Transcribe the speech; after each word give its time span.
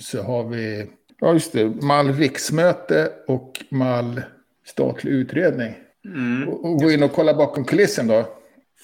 så 0.00 0.22
har 0.22 0.44
vi, 0.44 0.86
ja 1.20 1.32
just 1.32 1.52
det, 1.52 1.82
mall 1.82 2.12
riksmöte 2.12 3.12
och 3.26 3.64
mall 3.68 4.22
statlig 4.66 5.12
utredning. 5.12 5.74
Mm. 6.04 6.48
Och, 6.48 6.76
gå 6.76 6.90
in 6.90 7.02
och 7.02 7.12
kolla 7.12 7.34
bakom 7.34 7.64
kulissen 7.64 8.06
då. 8.06 8.28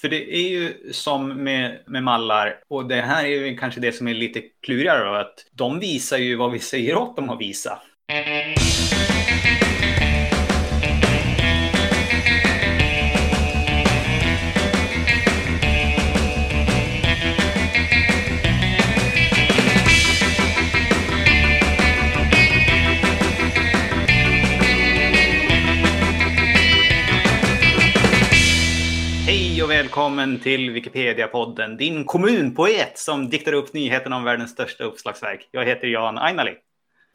För 0.01 0.09
det 0.09 0.35
är 0.35 0.49
ju 0.49 0.73
som 0.91 1.43
med, 1.43 1.79
med 1.87 2.03
mallar, 2.03 2.59
och 2.67 2.87
det 2.87 3.01
här 3.01 3.25
är 3.25 3.27
ju 3.27 3.57
kanske 3.57 3.79
det 3.79 3.91
som 3.91 4.07
är 4.07 4.13
lite 4.13 4.41
klurigare 4.61 5.05
då, 5.05 5.15
att 5.15 5.45
de 5.51 5.79
visar 5.79 6.17
ju 6.17 6.35
vad 6.35 6.51
vi 6.51 6.59
säger 6.59 6.95
åt 6.95 7.15
dem 7.15 7.29
att 7.29 7.41
visa. 7.41 7.79
Hej 8.07 9.16
välkommen 29.77 30.39
till 30.39 30.69
Wikipedia-podden, 30.71 31.77
din 31.77 32.05
kommunpoet 32.05 32.97
som 32.97 33.29
diktar 33.29 33.53
upp 33.53 33.73
nyheterna 33.73 34.15
om 34.15 34.23
världens 34.23 34.51
största 34.51 34.83
uppslagsverk. 34.83 35.49
Jag 35.51 35.65
heter 35.65 35.87
Jan 35.87 36.17
Ainali. 36.17 36.51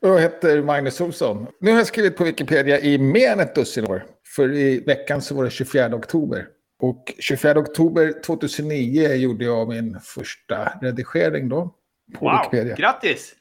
Och 0.02 0.09
Jag 0.09 0.21
heter 0.21 0.62
Magnus 0.62 1.01
Olsson. 1.01 1.47
Nu 1.61 1.71
har 1.71 1.79
jag 1.79 1.87
skrivit 1.87 2.16
på 2.16 2.25
Wikipedia 2.25 2.80
i 2.80 2.98
mer 2.98 3.33
än 3.33 3.41
ett 3.41 3.55
dussin 3.55 3.87
år. 3.87 4.05
För 4.37 4.52
i 4.52 4.80
veckan 4.87 5.23
så 5.23 5.35
var 5.35 5.45
det 5.45 5.51
24 5.51 5.95
oktober. 5.95 6.47
Och 6.80 7.12
24 7.19 7.59
oktober 7.59 8.23
2009 8.27 9.15
gjorde 9.15 9.45
jag 9.45 9.69
min 9.69 10.01
första 10.01 10.73
redigering 10.83 11.49
då. 11.49 11.74
På 12.19 12.24
Wow, 12.24 12.38
Wikipedia. 12.38 12.77
grattis! 12.77 13.35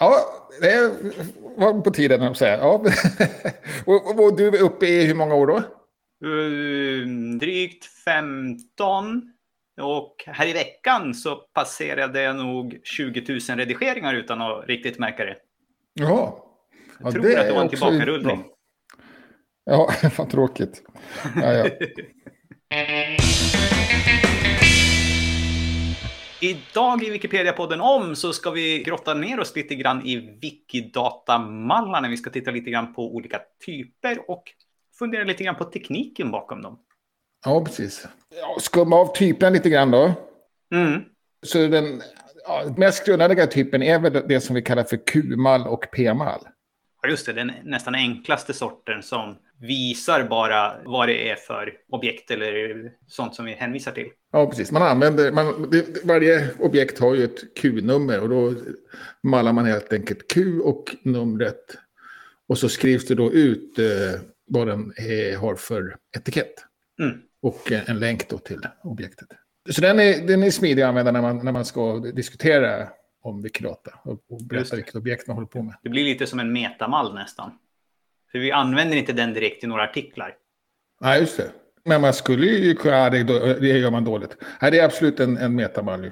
Ja, 0.00 0.20
det 0.60 0.92
var 1.56 1.80
på 1.80 1.90
tiden 1.90 2.22
att 2.22 2.38
säga. 2.38 2.58
Ja. 2.58 2.84
och, 3.84 3.94
och, 4.10 4.24
och 4.24 4.36
du 4.36 4.48
är 4.48 4.62
uppe 4.62 4.86
i 4.86 5.06
hur 5.06 5.14
många 5.14 5.34
år 5.34 5.46
då? 5.46 5.62
Uh, 6.24 7.06
drygt 7.38 7.84
15. 7.84 9.32
Och 9.80 10.24
här 10.26 10.46
i 10.46 10.52
veckan 10.52 11.14
så 11.14 11.36
passerade 11.36 12.22
jag 12.22 12.36
nog 12.36 12.80
20 12.84 13.24
000 13.28 13.40
redigeringar 13.58 14.14
utan 14.14 14.42
att 14.42 14.66
riktigt 14.66 14.98
märka 14.98 15.24
det. 15.24 15.36
Jaha. 15.94 16.32
Jag 17.00 17.12
tror 17.12 17.38
att 17.38 17.46
det 17.46 17.52
var 17.52 17.62
en 17.62 17.68
tillbakarullning. 17.68 18.36
bra. 18.36 18.46
Ja, 19.64 19.90
vad 20.16 20.30
tråkigt. 20.30 20.82
Ja, 21.36 21.52
ja. 21.52 21.66
Idag 26.40 27.02
i 27.02 27.10
Wikipedia-podden 27.10 27.80
om 27.80 28.16
så 28.16 28.32
ska 28.32 28.50
vi 28.50 28.82
grotta 28.82 29.14
ner 29.14 29.40
oss 29.40 29.56
lite 29.56 29.74
grann 29.74 30.06
i 30.06 30.38
Wikidata-mallarna. 30.40 32.08
Vi 32.08 32.16
ska 32.16 32.30
titta 32.30 32.50
lite 32.50 32.70
grann 32.70 32.94
på 32.94 33.14
olika 33.14 33.40
typer 33.66 34.30
och 34.30 34.42
fundera 34.98 35.24
lite 35.24 35.44
grann 35.44 35.56
på 35.56 35.64
tekniken 35.64 36.30
bakom 36.30 36.62
dem. 36.62 36.78
ja 37.44 37.64
precis. 37.64 38.06
Ja, 38.40 38.56
skumma 38.60 38.96
av 38.96 39.14
typen 39.14 39.52
lite 39.52 39.70
grann 39.70 39.90
då. 39.90 40.12
Mm. 40.74 41.02
Så 41.42 41.58
den 41.66 42.02
ja, 42.46 42.74
mest 42.76 43.06
grundläggande 43.06 43.52
typen 43.52 43.82
är 43.82 43.98
väl 43.98 44.22
det 44.28 44.40
som 44.40 44.54
vi 44.54 44.62
kallar 44.62 44.84
för 44.84 45.06
Q-mall 45.06 45.66
och 45.66 45.86
P-mall. 45.96 46.40
Ja, 47.02 47.08
just 47.08 47.26
det. 47.26 47.32
Den 47.32 47.52
nästan 47.64 47.94
enklaste 47.94 48.52
sorten 48.52 49.02
som 49.02 49.36
visar 49.60 50.24
bara 50.24 50.74
vad 50.84 51.08
det 51.08 51.30
är 51.30 51.36
för 51.36 51.72
objekt 51.88 52.30
eller 52.30 52.74
sånt 53.06 53.34
som 53.34 53.44
vi 53.44 53.52
hänvisar 53.52 53.92
till. 53.92 54.08
Ja, 54.32 54.46
precis. 54.46 54.72
Man 54.72 54.82
använder, 54.82 55.32
man, 55.32 55.70
det, 55.70 56.04
varje 56.04 56.48
objekt 56.58 56.98
har 56.98 57.14
ju 57.14 57.24
ett 57.24 57.54
Q-nummer 57.56 58.20
och 58.20 58.28
då 58.28 58.54
mallar 59.22 59.52
man 59.52 59.64
helt 59.64 59.92
enkelt 59.92 60.28
Q 60.32 60.60
och 60.60 60.96
numret. 61.02 61.64
Och 62.48 62.58
så 62.58 62.68
skrivs 62.68 63.06
det 63.06 63.14
då 63.14 63.32
ut 63.32 63.78
eh, 63.78 64.20
vad 64.46 64.66
den 64.66 64.92
är, 64.96 65.36
har 65.36 65.54
för 65.54 65.96
etikett. 66.16 66.54
Mm. 67.00 67.18
Och 67.42 67.72
eh, 67.72 67.90
en 67.90 67.98
länk 67.98 68.28
då 68.28 68.38
till 68.38 68.60
objektet. 68.82 69.28
Så 69.70 69.80
den 69.80 70.00
är, 70.00 70.26
den 70.26 70.42
är 70.42 70.50
smidig 70.50 70.82
att 70.82 70.88
använda 70.88 71.12
när 71.12 71.22
man, 71.22 71.44
när 71.44 71.52
man 71.52 71.64
ska 71.64 71.98
diskutera 71.98 72.88
om 73.22 73.42
Wikidata 73.42 73.90
och, 74.02 74.42
berätta 74.48 74.76
vilket 74.76 74.94
objekt 74.94 75.26
man 75.26 75.36
håller 75.36 75.48
på 75.48 75.62
med. 75.62 75.74
Det 75.82 75.88
blir 75.88 76.04
lite 76.04 76.26
som 76.26 76.40
en 76.40 76.52
metamall 76.52 77.14
nästan. 77.14 77.50
För 78.32 78.38
vi 78.38 78.52
använder 78.52 78.96
inte 78.96 79.12
den 79.12 79.34
direkt 79.34 79.64
i 79.64 79.66
några 79.66 79.82
artiklar. 79.82 80.34
Nej, 81.00 81.20
just 81.20 81.36
det. 81.36 81.50
Men 81.84 82.00
man 82.00 82.14
skulle 82.14 82.46
ju 82.46 82.74
kunna, 82.74 83.10
det, 83.10 83.24
det 83.60 83.78
gör 83.78 83.90
man 83.90 84.04
dåligt. 84.04 84.36
Nej, 84.62 84.70
det 84.70 84.78
är 84.78 84.84
absolut 84.84 85.20
en, 85.20 85.36
en 85.36 85.54
metamall 85.54 86.04
ju. 86.04 86.10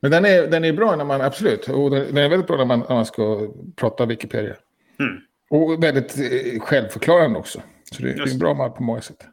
Men 0.00 0.10
den 0.10 0.24
är, 0.24 0.46
den 0.46 0.64
är 0.64 0.72
bra 0.72 0.96
när 0.96 1.04
man, 1.04 1.20
absolut. 1.20 1.68
Och 1.68 1.90
den, 1.90 2.06
den 2.14 2.16
är 2.16 2.28
väldigt 2.28 2.46
bra 2.46 2.56
när 2.56 2.64
man, 2.64 2.78
när 2.78 2.94
man 2.94 3.06
ska 3.06 3.48
prata 3.76 4.06
Wikipedia. 4.06 4.56
Mm. 5.00 5.20
Och 5.50 5.82
väldigt 5.82 6.18
eh, 6.18 6.60
självförklarande 6.60 7.38
också. 7.38 7.62
Så 7.92 8.02
det, 8.02 8.10
är 8.10 8.32
en 8.32 8.38
bra 8.38 8.54
mall 8.54 8.70
på 8.70 8.82
många 8.82 9.00
sätt. 9.00 9.26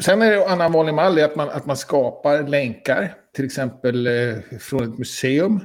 Sen 0.00 0.22
är 0.22 0.30
det 0.30 0.36
en 0.36 0.50
annan 0.50 0.72
vanlig 0.72 0.94
mall 0.94 1.18
att 1.18 1.36
man, 1.36 1.48
att 1.48 1.66
man 1.66 1.76
skapar 1.76 2.42
länkar. 2.42 3.14
Till 3.34 3.44
exempel 3.44 4.06
eh, 4.06 4.58
från 4.60 4.92
ett 4.92 4.98
museum. 4.98 5.60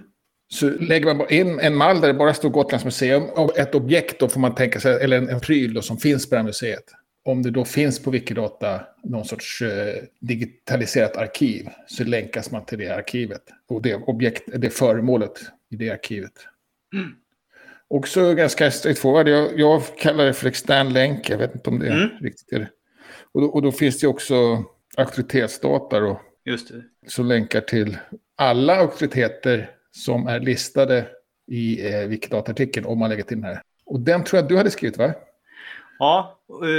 Så 0.53 0.69
lägger 0.69 1.13
man 1.13 1.29
in 1.29 1.59
en 1.59 1.75
mall 1.75 2.01
där 2.01 2.07
det 2.07 2.13
bara 2.13 2.33
står 2.33 2.49
Gotlands 2.49 2.85
museum. 2.85 3.23
Och 3.23 3.57
ett 3.57 3.75
objekt 3.75 4.19
då 4.19 4.29
får 4.29 4.39
man 4.39 4.55
tänka 4.55 4.79
sig, 4.79 5.03
eller 5.03 5.17
en, 5.17 5.29
en 5.29 5.39
pryl 5.39 5.73
då, 5.73 5.81
som 5.81 5.97
finns 5.97 6.29
på 6.29 6.35
det 6.35 6.39
här 6.39 6.45
museet. 6.45 6.83
Om 7.25 7.43
det 7.43 7.51
då 7.51 7.65
finns 7.65 8.03
på 8.03 8.11
Wikidata 8.11 8.81
någon 9.03 9.25
sorts 9.25 9.61
eh, 9.61 10.03
digitaliserat 10.19 11.17
arkiv 11.17 11.69
så 11.87 12.03
länkas 12.03 12.51
man 12.51 12.65
till 12.65 12.77
det 12.77 12.89
arkivet. 12.89 13.41
Och 13.69 13.81
det, 13.81 13.95
objekt, 13.95 14.49
det 14.55 14.69
föremålet 14.69 15.39
i 15.71 15.75
det 15.75 15.89
arkivet. 15.89 16.33
Också 17.89 18.33
ganska 18.33 18.71
straightforward. 18.71 19.27
Jag, 19.27 19.59
jag 19.59 19.81
kallar 19.97 20.25
det 20.25 20.33
för 20.33 20.47
extern 20.47 20.93
länk. 20.93 21.29
Jag 21.29 21.37
vet 21.37 21.55
inte 21.55 21.69
om 21.69 21.79
det 21.79 21.87
Mm. 21.87 22.09
riktigt 22.21 22.51
är 22.53 22.59
det. 22.59 22.69
Och 23.33 23.41
då, 23.41 23.47
och 23.47 23.61
då 23.61 23.71
finns 23.71 23.99
det 23.99 24.07
också 24.07 24.63
auktoritetsdata 24.97 25.99
då, 25.99 26.21
Just 26.45 26.67
det. 26.69 26.83
som 27.07 27.25
länkar 27.25 27.61
till 27.61 27.97
alla 28.35 28.75
auktoriteter 28.75 29.69
som 29.91 30.27
är 30.27 30.39
listade 30.39 31.05
i 31.51 31.93
eh, 31.93 32.07
Wikidata-artikeln 32.07 32.85
om 32.85 32.99
man 32.99 33.09
lägger 33.09 33.23
till 33.23 33.37
den 33.37 33.43
här. 33.45 33.61
Och 33.85 33.99
den 33.99 34.23
tror 34.23 34.37
jag 34.37 34.43
att 34.43 34.49
du 34.49 34.57
hade 34.57 34.71
skrivit 34.71 34.97
va? 34.97 35.13
Ja, 35.99 36.37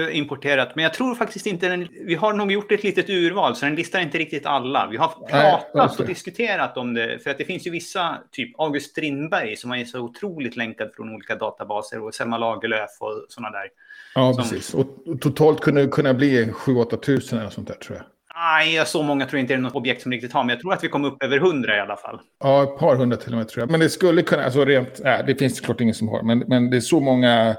eh, 0.08 0.18
importerat. 0.18 0.76
Men 0.76 0.82
jag 0.82 0.94
tror 0.94 1.14
faktiskt 1.14 1.46
inte 1.46 1.68
den... 1.68 1.88
Vi 2.06 2.14
har 2.14 2.32
nog 2.32 2.52
gjort 2.52 2.72
ett 2.72 2.84
litet 2.84 3.08
urval, 3.10 3.56
så 3.56 3.64
den 3.66 3.74
listar 3.74 4.00
inte 4.00 4.18
riktigt 4.18 4.46
alla. 4.46 4.88
Vi 4.90 4.96
har 4.96 5.12
Nej, 5.20 5.30
pratat 5.30 5.96
det. 5.96 6.02
och 6.02 6.08
diskuterat 6.08 6.76
om 6.76 6.94
det. 6.94 7.18
För 7.22 7.30
att 7.30 7.38
det 7.38 7.44
finns 7.44 7.66
ju 7.66 7.70
vissa, 7.70 8.18
typ 8.32 8.60
August 8.60 8.90
Strindberg, 8.90 9.56
som 9.56 9.70
är 9.72 9.84
så 9.84 10.00
otroligt 10.00 10.56
länkad 10.56 10.90
från 10.96 11.14
olika 11.14 11.36
databaser. 11.36 12.02
Och 12.04 12.14
Selma 12.14 12.38
Lagerlöf 12.38 12.90
och 13.00 13.26
sådana 13.28 13.50
där. 13.58 13.68
Ja, 14.14 14.32
Som- 14.32 14.42
precis. 14.42 14.74
Och 14.74 14.86
totalt 15.20 15.60
kunde 15.60 15.82
det 15.82 15.88
kunna 15.88 16.14
bli 16.14 16.46
7-8 16.52 16.96
tusen 16.96 17.38
eller 17.38 17.50
sånt 17.50 17.68
där 17.68 17.74
tror 17.74 17.96
jag. 17.96 18.06
Nej, 18.40 18.86
så 18.86 19.02
många 19.02 19.26
tror 19.26 19.38
jag 19.38 19.42
inte 19.42 19.54
det 19.54 19.58
är 19.58 19.62
något 19.62 19.74
objekt 19.74 20.02
som 20.02 20.12
riktigt 20.12 20.32
har. 20.32 20.42
Men 20.44 20.48
jag 20.48 20.60
tror 20.60 20.72
att 20.72 20.84
vi 20.84 20.88
kom 20.88 21.04
upp 21.04 21.22
över 21.22 21.38
hundra 21.38 21.76
i 21.76 21.80
alla 21.80 21.96
fall. 21.96 22.20
Ja, 22.40 22.62
ett 22.62 22.78
par 22.78 22.96
hundra 22.96 23.16
till 23.16 23.32
och 23.32 23.38
med 23.38 23.48
tror 23.48 23.62
jag. 23.62 23.70
Men 23.70 23.80
det 23.80 23.88
skulle 23.88 24.22
kunna, 24.22 24.44
alltså 24.44 24.64
rent, 24.64 25.00
nej, 25.04 25.24
det 25.26 25.34
finns 25.34 25.56
såklart 25.56 25.80
ingen 25.80 25.94
som 25.94 26.08
har, 26.08 26.22
men, 26.22 26.38
men 26.38 26.70
det 26.70 26.76
är 26.76 26.80
så 26.80 27.00
många 27.00 27.56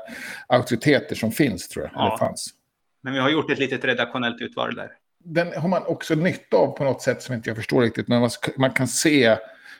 auktoriteter 0.48 1.16
som 1.16 1.32
finns 1.32 1.68
tror 1.68 1.86
jag, 1.86 1.92
Ja. 1.96 2.08
eller 2.08 2.18
fanns. 2.18 2.50
Men 3.04 3.14
vi 3.14 3.20
har 3.20 3.30
gjort 3.30 3.52
ett 3.52 3.60
litet 3.60 3.86
redaktionellt 3.86 4.42
utval 4.42 4.76
där. 4.76 4.88
Den 5.24 5.54
har 5.62 5.70
man 5.70 5.84
också 5.86 6.16
nytta 6.16 6.58
av 6.58 6.68
på 6.68 6.84
något 6.84 7.02
sätt 7.02 7.22
som 7.24 7.36
inte 7.36 7.50
jag 7.50 7.58
förstår 7.58 7.82
riktigt, 7.82 8.08
men 8.08 8.20
man, 8.22 8.30
man 8.58 8.72
kan 8.72 8.88
se 8.88 9.38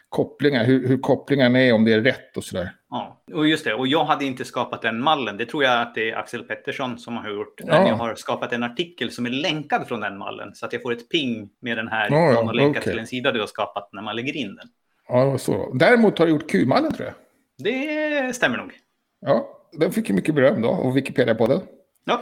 kopplingar, 0.10 0.66
hur, 0.66 0.88
hur 0.88 0.98
kopplingarna 0.98 1.60
är, 1.60 1.74
om 1.74 1.86
det 1.86 1.94
är 1.94 2.02
rätt 2.02 2.38
och 2.38 2.44
sådär. 2.44 2.72
Ja, 2.90 3.24
och 3.34 3.48
just 3.48 3.66
det. 3.66 3.74
Och 3.74 3.88
jag 3.88 4.06
hade 4.06 4.26
inte 4.26 4.46
skapat 4.46 4.82
den 4.82 5.02
mallen. 5.02 5.38
Det 5.38 5.46
tror 5.46 5.64
jag 5.64 5.82
att 5.82 5.96
det 5.96 6.10
är 6.10 6.16
Axel 6.16 6.44
Pettersson 6.44 7.00
som 7.00 7.18
har 7.18 7.30
gjort. 7.30 7.62
Ja. 7.66 7.88
Jag 7.88 7.96
har 7.96 8.16
skapat 8.16 8.54
en 8.54 8.64
artikel 8.64 9.12
som 9.12 9.26
är 9.26 9.30
länkad 9.30 9.88
från 9.88 10.00
den 10.00 10.18
mallen. 10.18 10.56
Så 10.56 10.66
att 10.66 10.74
jag 10.74 10.82
får 10.82 10.94
ett 10.94 11.10
ping 11.10 11.50
med 11.62 11.78
den 11.78 11.88
här. 11.88 12.08
Ja, 12.12 12.18
ja, 12.18 12.34
någon 12.34 12.48
har 12.48 12.54
länkat 12.54 12.84
okej. 12.84 12.94
till 12.94 13.00
en 13.00 13.08
sida 13.08 13.32
du 13.32 13.40
har 13.40 13.48
skapat 13.48 13.90
när 13.94 14.02
man 14.02 14.16
lägger 14.16 14.38
in 14.38 14.56
den. 14.56 14.68
Ja, 15.08 15.38
så. 15.38 15.74
Däremot 15.74 16.20
har 16.20 16.26
du 16.26 16.32
gjort 16.32 16.52
Q-mallen 16.52 16.94
tror 16.94 17.08
jag. 17.08 17.16
Det 17.58 18.36
stämmer 18.36 18.58
nog. 18.58 18.72
Ja, 19.22 19.50
den 19.72 19.92
fick 19.92 20.10
ju 20.10 20.16
mycket 20.16 20.36
beröm 20.36 20.62
då, 20.62 20.70
av 20.70 20.94
Wikipedia-podden. 20.94 21.62
Ja. 22.06 22.22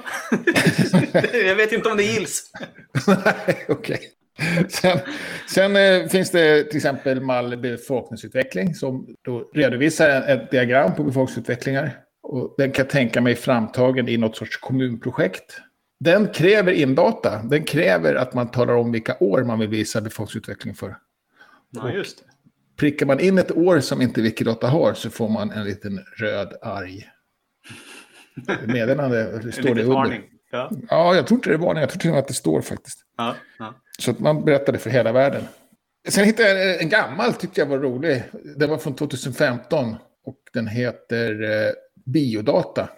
jag 1.33 1.56
vet 1.56 1.72
inte 1.72 1.90
om 1.90 1.98
det 1.98 2.04
gills. 2.04 2.51
Nej, 3.07 3.66
okej. 3.69 4.00
Sen, 4.69 5.00
sen 5.50 5.75
eh, 5.75 6.07
finns 6.07 6.31
det 6.31 6.63
till 6.63 6.78
exempel 6.78 7.22
mall 7.22 7.57
befolkningsutveckling 7.57 8.75
som 8.75 9.16
då 9.22 9.50
redovisar 9.54 10.22
ett 10.22 10.51
diagram 10.51 10.95
på 10.95 11.04
befolkningsutvecklingar. 11.04 12.00
Och 12.24 12.56
den 12.57 12.72
kan 12.72 12.88
tänka 12.88 13.22
mig 13.22 13.36
framtagen 13.36 14.10
i 14.10 14.18
något 14.18 14.38
sorts 14.38 14.57
kommunprojekt. 14.57 15.62
Den 16.00 16.28
kräver 16.28 16.72
indata. 16.72 17.44
Den 17.44 17.63
kräver 17.63 18.16
att 18.16 18.34
man 18.34 18.51
talar 18.51 18.74
om 18.74 18.92
vilka 18.92 19.18
år 19.19 19.44
man 19.44 19.60
vill 19.60 19.69
visa 19.69 20.01
befolkningsutveckling 20.01 20.75
för. 20.75 20.98
Ja, 21.69 21.92
just 21.92 22.18
det. 22.18 22.24
Prickar 22.80 23.06
man 23.06 23.19
in 23.19 23.38
ett 23.38 23.51
år 23.51 23.80
som 23.80 24.01
inte 24.01 24.22
Wikidata 24.22 24.68
har 24.68 24.94
så 24.94 25.10
får 25.10 25.30
man 25.30 25.51
en 25.51 25.63
liten 25.63 26.00
röd 26.18 26.54
arg 26.62 27.10
meddelande. 28.68 29.40
Det 29.44 29.51
står 29.51 29.63
det 29.63 29.69
under. 29.69 29.83
varning. 29.83 30.22
Ja, 30.52 30.72
Ja, 30.90 31.16
jag 31.16 31.28
tror 31.28 31.38
inte 31.38 31.50
det 31.50 31.54
är 31.56 31.58
varning. 31.60 31.82
Jag 31.82 31.90
tror 31.90 32.00
till 32.00 32.10
och 32.10 32.14
med 32.14 32.22
att 32.22 32.28
det 32.28 32.34
står 32.34 32.62
faktiskt. 32.62 33.00
ja, 33.18 33.36
ja. 33.60 33.74
Så 34.00 34.12
att 34.12 34.20
man 34.20 34.46
berättade 34.46 34.78
för 34.78 34.90
hela 34.90 35.12
världen. 35.12 35.44
Sen 36.08 36.26
hittade 36.26 36.50
jag 36.66 36.82
en 36.82 36.90
gammal, 36.90 37.34
tyckte 37.34 37.62
jag 37.62 37.66
var 37.68 37.78
rolig. 37.78 38.24
Den 38.56 38.70
var 38.70 38.78
från 38.78 38.96
2015. 38.96 39.96
och 40.26 40.38
den 40.54 40.68
heter 40.68 41.44
eh, 41.44 41.72
Biodata. 42.06 42.90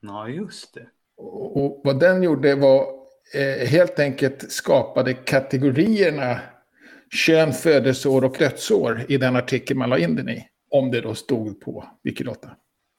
Ja, 0.00 0.28
just 0.28 0.74
det. 0.74 0.86
Och, 1.16 1.64
och 1.64 1.80
vad 1.84 2.00
den 2.00 2.22
gjorde 2.22 2.54
var 2.54 2.86
eh, 3.34 3.68
helt 3.68 3.98
enkelt 3.98 4.52
skapade 4.52 5.14
kategorierna 5.14 6.40
kön, 7.10 7.52
födelseår 7.52 8.24
och 8.24 8.36
dödsår 8.38 9.04
i 9.08 9.16
den 9.16 9.36
artikel 9.36 9.76
man 9.76 9.90
la 9.90 9.98
in 9.98 10.16
den 10.16 10.28
i. 10.28 10.46
Om 10.70 10.90
det 10.90 11.00
då 11.00 11.14
stod 11.14 11.60
på 11.60 11.84
Wikidata. 12.02 12.48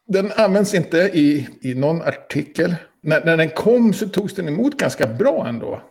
Den 0.08 0.32
används 0.36 0.74
inte 0.74 0.98
i, 0.98 1.48
i 1.62 1.74
någon 1.74 2.02
artikel. 2.02 2.76
När, 3.02 3.26
när 3.26 3.38
den 3.38 3.50
kom 3.50 3.94
så 3.94 4.10
togs 4.10 4.36
den 4.36 4.48
emot 4.48 4.78
ganska 4.78 5.08
bra 5.08 5.48
ändå. 5.48 5.82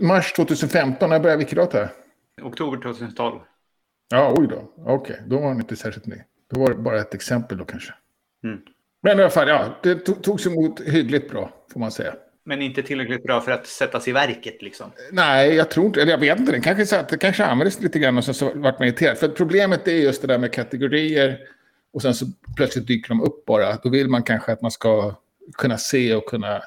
Mars 0.00 0.32
2015, 0.32 1.10
när 1.10 1.20
började 1.20 1.44
Wikidata? 1.44 1.88
Oktober 2.42 2.82
2012. 2.82 3.40
Ja, 4.10 4.34
oj 4.36 4.46
då. 4.50 4.72
Okej, 4.76 4.94
okay. 4.94 5.16
då 5.26 5.38
var 5.38 5.48
den 5.48 5.60
inte 5.60 5.76
särskilt 5.76 6.06
ny. 6.06 6.16
Då 6.54 6.60
var 6.60 6.68
det 6.68 6.74
bara 6.74 7.00
ett 7.00 7.14
exempel 7.14 7.58
då 7.58 7.64
kanske. 7.64 7.94
Mm. 8.44 8.58
Men 9.02 9.18
i 9.18 9.22
alla 9.22 9.30
fall, 9.30 9.48
ja, 9.48 9.78
det 9.82 9.94
togs 9.94 10.46
emot 10.46 10.80
hyggligt 10.80 11.30
bra, 11.30 11.50
får 11.72 11.80
man 11.80 11.90
säga. 11.90 12.14
Men 12.44 12.62
inte 12.62 12.82
tillräckligt 12.82 13.22
bra 13.22 13.40
för 13.40 13.52
att 13.52 13.66
sättas 13.66 14.08
i 14.08 14.12
verket 14.12 14.62
liksom? 14.62 14.92
Nej, 15.12 15.54
jag 15.54 15.70
tror 15.70 15.86
inte, 15.86 16.02
eller 16.02 16.12
jag 16.12 16.18
vet 16.18 16.38
inte, 16.38 16.52
den 16.52 16.62
kanske, 16.62 16.86
satt, 16.86 17.08
det 17.08 17.18
kanske 17.18 17.44
användes 17.44 17.80
lite 17.80 17.98
grann 17.98 18.18
och 18.18 18.24
sen 18.24 18.34
så 18.34 18.52
vart 18.54 18.78
man 18.78 18.88
irriterad. 18.88 19.18
För 19.18 19.28
problemet 19.28 19.88
är 19.88 19.92
just 19.92 20.22
det 20.22 20.28
där 20.28 20.38
med 20.38 20.52
kategorier 20.52 21.38
och 21.92 22.02
sen 22.02 22.14
så 22.14 22.26
plötsligt 22.56 22.86
dyker 22.86 23.08
de 23.08 23.22
upp 23.22 23.44
bara. 23.44 23.76
Då 23.76 23.88
vill 23.88 24.08
man 24.08 24.22
kanske 24.22 24.52
att 24.52 24.62
man 24.62 24.70
ska 24.70 25.14
kunna 25.52 25.78
se 25.78 26.14
och 26.14 26.26
kunna 26.26 26.62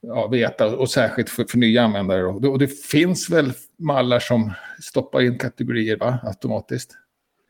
ja, 0.00 0.26
veta, 0.26 0.76
och 0.76 0.90
särskilt 0.90 1.30
för, 1.30 1.44
för 1.44 1.58
nya 1.58 1.82
användare. 1.82 2.24
Och 2.24 2.40
det, 2.40 2.48
och 2.48 2.58
det 2.58 2.68
finns 2.68 3.30
väl 3.30 3.52
mallar 3.78 4.18
som 4.18 4.52
stoppar 4.82 5.20
in 5.20 5.38
kategorier 5.38 5.96
va? 5.96 6.18
automatiskt. 6.22 6.96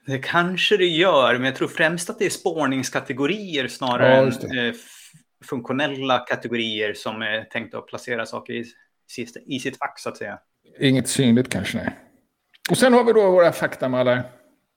Det 0.06 0.18
kanske 0.18 0.76
det 0.76 0.86
gör, 0.86 1.34
men 1.34 1.44
jag 1.44 1.56
tror 1.56 1.68
främst 1.68 2.10
att 2.10 2.18
det 2.18 2.26
är 2.26 2.30
spårningskategorier 2.30 3.68
snarare 3.68 4.30
ja, 4.42 4.48
än 4.48 4.58
eh, 4.68 4.74
funktionella 5.44 6.18
kategorier 6.18 6.94
som 6.94 7.22
är 7.22 7.44
tänkta 7.44 7.78
att 7.78 7.86
placera 7.86 8.26
saker 8.26 8.52
i, 8.52 8.64
i 9.46 9.60
sitt 9.60 9.78
fack 9.78 9.98
så 9.98 10.08
att 10.08 10.16
säga. 10.16 10.38
Inget 10.80 11.08
synligt 11.08 11.48
kanske, 11.48 11.78
nej. 11.78 11.98
Och 12.70 12.78
sen 12.78 12.92
har 12.92 13.04
vi 13.04 13.12
då 13.12 13.30
våra 13.30 13.52
faktamallar. 13.52 14.22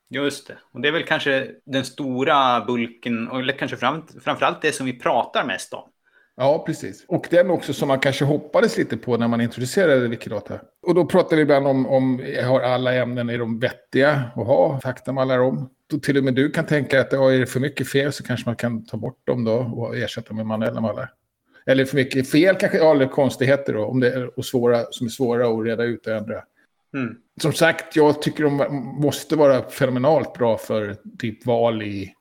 Just 0.09 0.47
det. 0.47 0.57
Och 0.71 0.81
det 0.81 0.87
är 0.87 0.91
väl 0.91 1.03
kanske 1.03 1.51
den 1.65 1.85
stora 1.85 2.65
bulken, 2.65 3.27
och 3.27 3.57
kanske 3.59 3.77
fram, 3.77 4.07
framförallt 4.23 4.61
det 4.61 4.71
som 4.71 4.85
vi 4.85 4.99
pratar 4.99 5.45
mest 5.45 5.73
om. 5.73 5.89
Ja, 6.35 6.63
precis. 6.65 7.05
Och 7.07 7.27
den 7.29 7.49
också 7.49 7.73
som 7.73 7.87
man 7.87 7.99
kanske 7.99 8.25
hoppades 8.25 8.77
lite 8.77 8.97
på 8.97 9.17
när 9.17 9.27
man 9.27 9.41
introducerade 9.41 10.07
Wikidata. 10.07 10.59
Och 10.87 10.95
då 10.95 11.05
pratar 11.05 11.35
vi 11.35 11.41
ibland 11.41 11.67
om, 11.67 11.85
om 11.85 12.21
har 12.43 12.61
alla 12.61 12.93
ämnen, 12.93 13.29
är 13.29 13.37
de 13.37 13.59
vettiga 13.59 14.11
att 14.35 14.47
ha 14.47 14.79
faktamallar 14.81 15.39
om? 15.39 15.69
Då 15.87 15.99
till 15.99 16.17
och 16.17 16.23
med 16.23 16.33
du 16.33 16.51
kan 16.51 16.65
tänka 16.65 17.01
att 17.01 17.11
ja, 17.11 17.31
är 17.31 17.39
det 17.39 17.45
för 17.45 17.59
mycket 17.59 17.87
fel 17.87 18.13
så 18.13 18.23
kanske 18.23 18.49
man 18.49 18.55
kan 18.55 18.85
ta 18.85 18.97
bort 18.97 19.27
dem 19.27 19.43
då 19.43 19.53
och 19.53 19.97
ersätta 19.97 20.33
med 20.33 20.45
manuella 20.45 20.81
mallar. 20.81 21.11
Eller 21.65 21.85
för 21.85 21.95
mycket 21.95 22.29
fel 22.29 22.55
kanske, 22.55 22.77
ja, 22.77 22.91
eller 22.91 23.07
konstigheter 23.07 23.73
då, 23.73 23.85
om 23.85 23.99
det 23.99 24.13
är 24.13 24.39
och 24.39 24.45
svåra, 24.45 24.85
som 24.91 25.07
är 25.07 25.11
svåra 25.11 25.47
att 25.47 25.65
reda 25.65 25.83
ut 25.83 26.07
och 26.07 26.13
ändra. 26.13 26.43
Mm. 26.93 27.15
Som 27.41 27.53
sagt, 27.53 27.95
jag 27.95 28.21
tycker 28.21 28.43
de 28.43 28.57
måste 28.99 29.35
vara 29.35 29.69
fenomenalt 29.69 30.33
bra 30.33 30.57
för 30.57 30.95
typ 31.19 31.45
val 31.45 31.83
i 31.83 32.13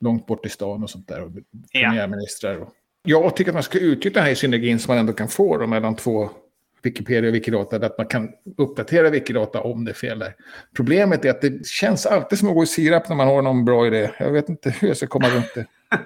långt 0.00 0.26
bort 0.26 0.46
i 0.46 0.48
stan 0.48 0.82
och 0.82 0.90
sånt 0.90 1.08
där. 1.08 1.22
Och 1.22 1.30
premiärministrar. 1.72 2.56
Och 2.56 2.72
jag 3.06 3.36
tycker 3.36 3.50
att 3.50 3.54
man 3.54 3.62
ska 3.62 3.78
utnyttja 3.78 4.20
den 4.20 4.28
här 4.28 4.34
synergin 4.34 4.78
som 4.78 4.92
man 4.92 4.98
ändå 4.98 5.12
kan 5.12 5.28
få 5.28 5.58
då, 5.58 5.66
mellan 5.66 5.96
två 5.96 6.30
Wikipedia 6.82 7.28
och 7.28 7.34
Wikidata, 7.34 7.76
att 7.76 7.98
man 7.98 8.06
kan 8.06 8.28
uppdatera 8.56 9.10
Wikidata 9.10 9.60
om 9.60 9.84
det 9.84 9.90
är 9.90 9.94
fel 9.94 10.18
där. 10.18 10.34
Problemet 10.76 11.24
är 11.24 11.30
att 11.30 11.40
det 11.40 11.66
känns 11.66 12.06
alltid 12.06 12.38
som 12.38 12.48
att 12.48 12.54
gå 12.54 12.62
i 12.62 12.66
sirap 12.66 13.08
när 13.08 13.16
man 13.16 13.26
har 13.26 13.42
någon 13.42 13.64
bra 13.64 13.86
idé. 13.86 14.10
Jag 14.18 14.32
vet 14.32 14.48
inte 14.48 14.70
hur 14.70 14.88
jag 14.88 14.96
ska 14.96 15.06
komma 15.06 15.28
runt 15.28 15.54
det. 15.54 15.66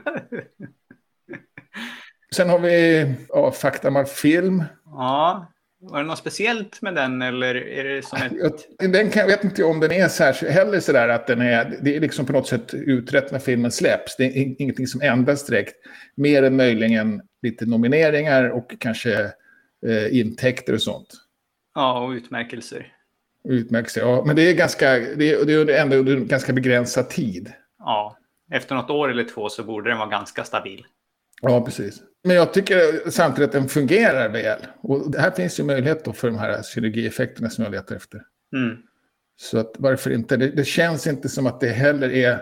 Sen 2.35 2.49
har 2.49 2.59
vi 2.59 3.07
ja, 3.29 3.53
Faktamal 3.53 4.07
Film. 4.07 4.65
Ja, 4.85 5.53
var 5.81 5.99
det 5.99 6.07
något 6.07 6.19
speciellt 6.19 6.83
med 6.83 6.95
den 6.95 7.23
eller 7.23 7.55
är 7.55 7.85
det 7.85 8.03
som 8.03 8.19
ett... 8.19 8.69
Den 8.79 9.11
kan, 9.11 9.21
jag 9.21 9.27
vet 9.27 9.45
inte 9.45 9.65
om 9.65 9.81
den 9.81 9.93
är 9.93 10.09
särskilt, 10.09 10.53
heller 10.53 10.81
sådär 10.81 11.09
att 11.09 11.27
den 11.27 11.41
är, 11.41 11.79
det 11.83 11.97
är 11.97 12.01
liksom 12.01 12.27
på 12.27 12.33
något 12.33 12.49
sätt 12.49 12.75
utrett 12.75 13.33
när 13.33 13.39
filmen 13.39 13.71
släpps. 13.71 14.17
Det 14.17 14.25
är 14.25 14.63
ingenting 14.63 14.87
som 14.87 15.03
ändras 15.03 15.47
direkt. 15.47 15.75
Mer 16.15 16.43
än 16.43 16.57
möjligen 16.57 17.23
lite 17.43 17.67
nomineringar 17.67 18.49
och 18.49 18.75
kanske 18.79 19.33
eh, 19.87 20.19
intäkter 20.19 20.73
och 20.73 20.83
sånt. 20.83 21.15
Ja, 21.75 22.05
och 22.05 22.11
utmärkelser. 22.11 22.93
Utmärkelser, 23.49 24.01
ja. 24.01 24.23
Men 24.27 24.37
det 24.37 24.43
är, 24.43 24.55
ganska, 24.55 24.99
det 24.99 25.33
är, 25.33 25.45
det 25.45 25.75
är 25.77 25.83
ändå 25.83 25.97
under 25.97 26.17
ganska 26.17 26.53
begränsad 26.53 27.09
tid. 27.09 27.53
Ja, 27.79 28.17
efter 28.53 28.75
något 28.75 28.91
år 28.91 29.11
eller 29.11 29.25
två 29.25 29.49
så 29.49 29.65
borde 29.65 29.91
den 29.91 29.99
vara 29.99 30.09
ganska 30.09 30.45
stabil. 30.45 30.87
Ja, 31.41 31.65
precis. 31.65 32.03
Men 32.25 32.37
jag 32.37 32.55
tycker 32.55 33.11
samtidigt 33.11 33.49
att 33.49 33.53
den 33.53 33.69
fungerar 33.69 34.29
väl. 34.29 34.59
Och 34.81 35.15
här 35.19 35.31
finns 35.31 35.61
ju 35.61 35.65
möjlighet 35.65 36.05
då 36.05 36.13
för 36.13 36.29
de 36.29 36.39
här 36.39 36.63
synergieffekterna 36.63 37.51
som 37.51 37.65
jag 37.65 37.71
letar 37.71 37.97
efter. 37.97 38.23
Mm. 38.57 38.77
Så 39.37 39.59
att 39.59 39.75
varför 39.79 40.11
inte? 40.11 40.37
Det, 40.37 40.51
det, 40.51 40.65
känns 40.65 41.07
inte 41.07 41.29
som 41.29 41.47
att 41.47 41.61
det 41.61 41.69
heller 41.69 42.11
är 42.11 42.33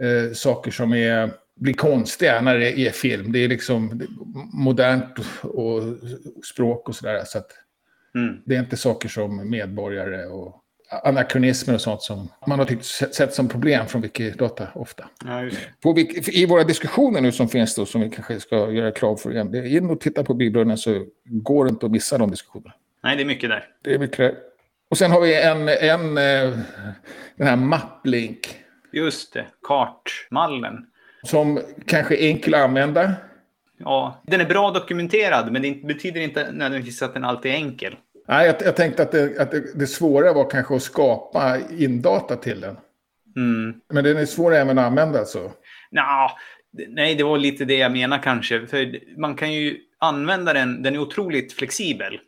eh, 0.00 0.32
saker 0.32 0.70
som 0.70 0.92
är, 0.92 1.30
blir 1.56 1.74
konstiga 1.74 2.40
när 2.40 2.58
det 2.58 2.78
är 2.78 2.90
film. 2.90 3.32
Det 3.32 3.38
är 3.38 3.48
liksom 3.48 4.02
modernt 4.52 5.18
och, 5.42 5.64
och 5.64 5.82
språk 6.52 6.88
och 6.88 6.96
sådär. 6.96 7.22
Så 7.26 7.38
att 7.38 7.50
mm. 8.14 8.36
det 8.46 8.56
är 8.56 8.60
inte 8.60 8.76
saker 8.76 9.08
som 9.08 9.50
medborgare 9.50 10.26
och 10.26 10.63
anakronismer 11.04 11.74
och 11.74 11.80
sånt 11.80 12.02
som 12.02 12.28
man 12.46 12.58
har 12.58 12.66
tyckt 12.66 12.84
sett 12.84 13.34
som 13.34 13.48
problem 13.48 13.86
från 13.86 14.02
Wikidata 14.02 14.68
ofta. 14.74 15.04
Ja, 15.24 15.50
på, 15.82 15.98
I 16.32 16.46
våra 16.46 16.64
diskussioner 16.64 17.20
nu 17.20 17.32
som 17.32 17.48
finns 17.48 17.74
då, 17.74 17.86
som 17.86 18.00
vi 18.00 18.10
kanske 18.10 18.40
ska 18.40 18.70
göra 18.70 18.90
krav 18.90 19.16
för 19.16 19.30
igen, 19.30 19.66
in 19.66 19.90
och 19.90 20.00
titta 20.00 20.24
på 20.24 20.34
bibeln 20.34 20.78
så 20.78 21.06
går 21.24 21.64
det 21.64 21.70
inte 21.70 21.86
att 21.86 21.92
missa 21.92 22.18
de 22.18 22.30
diskussionerna. 22.30 22.74
Nej, 23.02 23.16
det 23.16 23.22
är 23.22 23.26
mycket 23.26 23.50
där. 23.50 23.64
Det 23.82 23.94
är 23.94 23.98
mycket 23.98 24.18
där. 24.18 24.34
Och 24.88 24.98
sen 24.98 25.10
har 25.10 25.20
vi 25.20 25.42
en, 25.42 25.68
en 25.68 26.18
eh, 26.18 26.58
den 27.36 27.46
här 27.46 27.56
mapplink. 27.56 28.56
Just 28.92 29.32
det, 29.32 29.46
kartmallen. 29.62 30.86
Som 31.22 31.60
kanske 31.86 32.16
är 32.16 32.28
enkel 32.28 32.54
att 32.54 32.60
använda. 32.60 33.14
Ja, 33.78 34.22
den 34.26 34.40
är 34.40 34.44
bra 34.44 34.70
dokumenterad, 34.70 35.52
men 35.52 35.62
det 35.62 35.86
betyder 35.86 36.20
inte 36.20 36.52
nödvändigtvis 36.52 37.02
att 37.02 37.14
den 37.14 37.24
alltid 37.24 37.52
är 37.52 37.56
enkel. 37.56 37.96
Nej, 38.28 38.46
jag, 38.46 38.56
jag 38.60 38.76
tänkte 38.76 39.02
att, 39.02 39.12
det, 39.12 39.40
att 39.40 39.50
det, 39.50 39.78
det 39.78 39.86
svåra 39.86 40.32
var 40.32 40.50
kanske 40.50 40.76
att 40.76 40.82
skapa 40.82 41.58
indata 41.70 42.36
till 42.36 42.60
den. 42.60 42.76
Mm. 43.36 43.80
Men 43.88 44.04
den 44.04 44.16
är 44.16 44.26
svår 44.26 44.54
även 44.54 44.78
att 44.78 44.84
använda 44.84 45.18
alltså? 45.18 45.52
Nå, 45.90 46.30
nej, 46.88 47.14
det 47.14 47.24
var 47.24 47.38
lite 47.38 47.64
det 47.64 47.76
jag 47.76 47.92
menar 47.92 48.22
kanske. 48.22 48.66
För 48.66 49.00
man 49.20 49.36
kan 49.36 49.52
ju 49.52 49.80
använda 49.98 50.52
den, 50.52 50.82
den 50.82 50.94
är 50.94 50.98
otroligt 50.98 51.52
flexibel. 51.52 52.20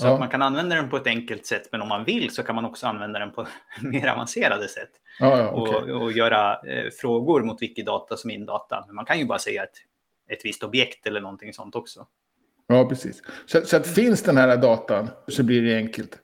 Så 0.00 0.06
ja. 0.06 0.12
att 0.12 0.20
man 0.20 0.28
kan 0.28 0.42
använda 0.42 0.76
den 0.76 0.90
på 0.90 0.96
ett 0.96 1.06
enkelt 1.06 1.46
sätt, 1.46 1.68
men 1.72 1.82
om 1.82 1.88
man 1.88 2.04
vill 2.04 2.30
så 2.30 2.42
kan 2.42 2.54
man 2.54 2.64
också 2.64 2.86
använda 2.86 3.18
den 3.18 3.32
på 3.32 3.46
mer 3.82 4.08
avancerade 4.08 4.68
sätt. 4.68 4.90
Ja, 5.20 5.38
ja, 5.38 5.52
okay. 5.52 5.92
och, 5.92 6.02
och, 6.02 6.12
göra 6.12 6.60
eh, 6.66 6.90
frågor 7.00 7.42
mot 7.42 7.62
Wikidata 7.62 8.16
som 8.16 8.30
indata. 8.30 8.84
Men 8.86 8.94
man 8.94 9.04
kan 9.04 9.18
ju 9.18 9.24
bara 9.24 9.38
säga 9.38 9.62
ett, 9.62 9.76
ett 10.30 10.44
visst 10.44 10.62
objekt 10.62 11.06
eller 11.06 11.20
någonting 11.20 11.52
sånt 11.52 11.74
också. 11.74 12.06
Ja, 12.68 12.88
precis. 12.88 13.22
Så, 13.46 13.60
så 13.60 13.76
att 13.76 13.86
finns 13.86 14.22
den 14.22 14.36
här 14.36 14.56
datan 14.56 15.10
så 15.28 15.42
blir 15.42 15.62
det 15.62 15.76
enkelt. 15.76 16.18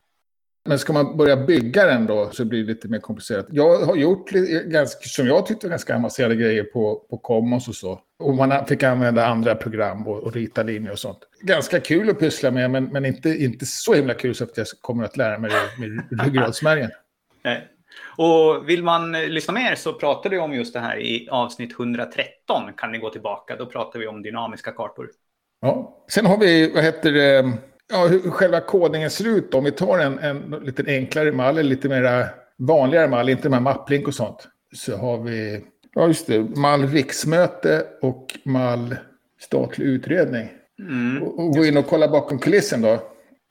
Men 0.68 0.78
ska 0.78 0.92
man 0.92 1.16
börja 1.16 1.36
bygga 1.36 1.86
den 1.86 2.06
då 2.06 2.30
så 2.32 2.44
blir 2.44 2.60
det 2.60 2.66
lite 2.66 2.88
mer 2.88 2.98
komplicerat. 2.98 3.46
Jag 3.50 3.78
har 3.78 3.96
gjort 3.96 4.30
ganska, 4.64 5.00
som 5.00 5.26
jag 5.26 5.46
tyckte 5.46 5.68
ganska 5.68 5.96
avancerade 5.96 6.36
grejer 6.36 6.64
på, 6.64 7.06
på 7.10 7.18
Commons 7.18 7.68
och 7.68 7.74
så. 7.74 8.00
Och 8.18 8.34
man 8.34 8.66
fick 8.66 8.82
använda 8.82 9.26
andra 9.26 9.54
program 9.54 10.06
och, 10.06 10.22
och 10.22 10.32
rita 10.32 10.62
linjer 10.62 10.92
och 10.92 10.98
sånt. 10.98 11.18
Ganska 11.40 11.80
kul 11.80 12.10
att 12.10 12.18
pyssla 12.18 12.50
med, 12.50 12.70
men, 12.70 12.84
men 12.84 13.04
inte, 13.04 13.28
inte 13.28 13.66
så 13.66 13.94
himla 13.94 14.14
kul 14.14 14.34
så 14.34 14.44
att 14.44 14.56
jag 14.56 14.66
kommer 14.80 15.04
att 15.04 15.16
lära 15.16 15.38
mig 15.38 15.50
det 15.50 15.86
med 15.86 16.24
ryggradsmärgen. 16.24 16.90
Eh, 17.46 17.58
och 18.16 18.68
vill 18.68 18.82
man 18.82 19.12
lyssna 19.12 19.54
mer 19.54 19.74
så 19.74 19.92
pratade 19.92 20.36
vi 20.36 20.42
om 20.42 20.52
just 20.52 20.74
det 20.74 20.80
här 20.80 20.98
i 20.98 21.28
avsnitt 21.30 21.72
113. 21.72 22.72
Kan 22.76 22.92
ni 22.92 22.98
gå 22.98 23.10
tillbaka, 23.10 23.56
då 23.56 23.66
pratar 23.66 23.98
vi 23.98 24.06
om 24.06 24.22
dynamiska 24.22 24.72
kartor. 24.72 25.10
Ja. 25.64 26.04
Sen 26.08 26.26
har 26.26 26.38
vi, 26.38 26.72
vad 26.74 26.84
heter 26.84 27.12
det, 27.12 27.52
ja, 27.90 28.06
hur 28.06 28.30
själva 28.30 28.60
kodningen 28.60 29.10
ser 29.10 29.28
ut. 29.28 29.54
Om 29.54 29.64
vi 29.64 29.70
tar 29.70 29.98
en, 29.98 30.18
en 30.18 30.60
lite 30.62 30.84
enklare 30.86 31.32
mall, 31.32 31.58
eller 31.58 31.70
lite 31.70 31.88
mer 31.88 32.28
vanligare 32.58 33.08
mall, 33.08 33.28
inte 33.28 33.48
med 33.48 33.62
mapplink 33.62 34.08
och 34.08 34.14
sånt. 34.14 34.48
Så 34.72 34.96
har 34.96 35.18
vi, 35.18 35.64
ja 35.94 36.06
just 36.06 36.26
det, 36.26 36.40
mall 36.56 36.86
riksmöte 36.86 37.86
och 38.02 38.26
mall 38.44 38.96
statlig 39.40 39.86
utredning. 39.86 40.48
Mm. 40.78 41.22
Och, 41.22 41.38
och 41.38 41.50
gå 41.50 41.64
in 41.64 41.76
och 41.76 41.86
kolla 41.86 42.08
bakom 42.08 42.38
kulissen 42.38 42.82
då. 42.82 42.98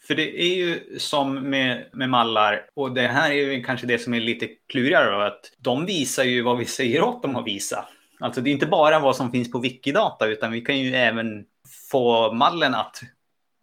För 0.07 0.15
det 0.15 0.41
är 0.41 0.55
ju 0.55 0.99
som 0.99 1.49
med, 1.49 1.85
med 1.93 2.09
mallar, 2.09 2.65
och 2.73 2.93
det 2.93 3.07
här 3.07 3.31
är 3.31 3.53
ju 3.53 3.63
kanske 3.63 3.87
det 3.87 3.99
som 3.99 4.13
är 4.13 4.19
lite 4.19 4.47
klurigare, 4.67 5.11
då, 5.11 5.21
att 5.21 5.51
de 5.57 5.85
visar 5.85 6.23
ju 6.23 6.41
vad 6.41 6.57
vi 6.57 6.65
säger 6.65 7.03
åt 7.03 7.23
dem 7.23 7.35
att 7.35 7.47
visa. 7.47 7.85
Alltså 8.19 8.41
det 8.41 8.49
är 8.49 8.51
inte 8.51 8.65
bara 8.65 8.99
vad 8.99 9.15
som 9.15 9.31
finns 9.31 9.51
på 9.51 9.59
Wikidata, 9.59 10.27
utan 10.27 10.51
vi 10.51 10.61
kan 10.61 10.79
ju 10.79 10.95
även 10.95 11.45
få 11.91 12.33
mallen 12.33 12.75
att 12.75 13.01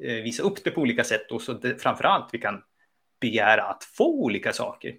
eh, 0.02 0.14
visa 0.14 0.42
upp 0.42 0.64
det 0.64 0.71
på 0.71 0.80
olika 0.80 1.04
sätt 1.04 1.33
och 1.33 1.42
så 1.42 1.52
det, 1.52 1.83
framförallt 1.83 2.28
vi 2.33 2.38
kan 2.38 2.62
begära 3.21 3.62
att 3.62 3.85
få 3.85 4.25
olika 4.25 4.52
saker. 4.52 4.95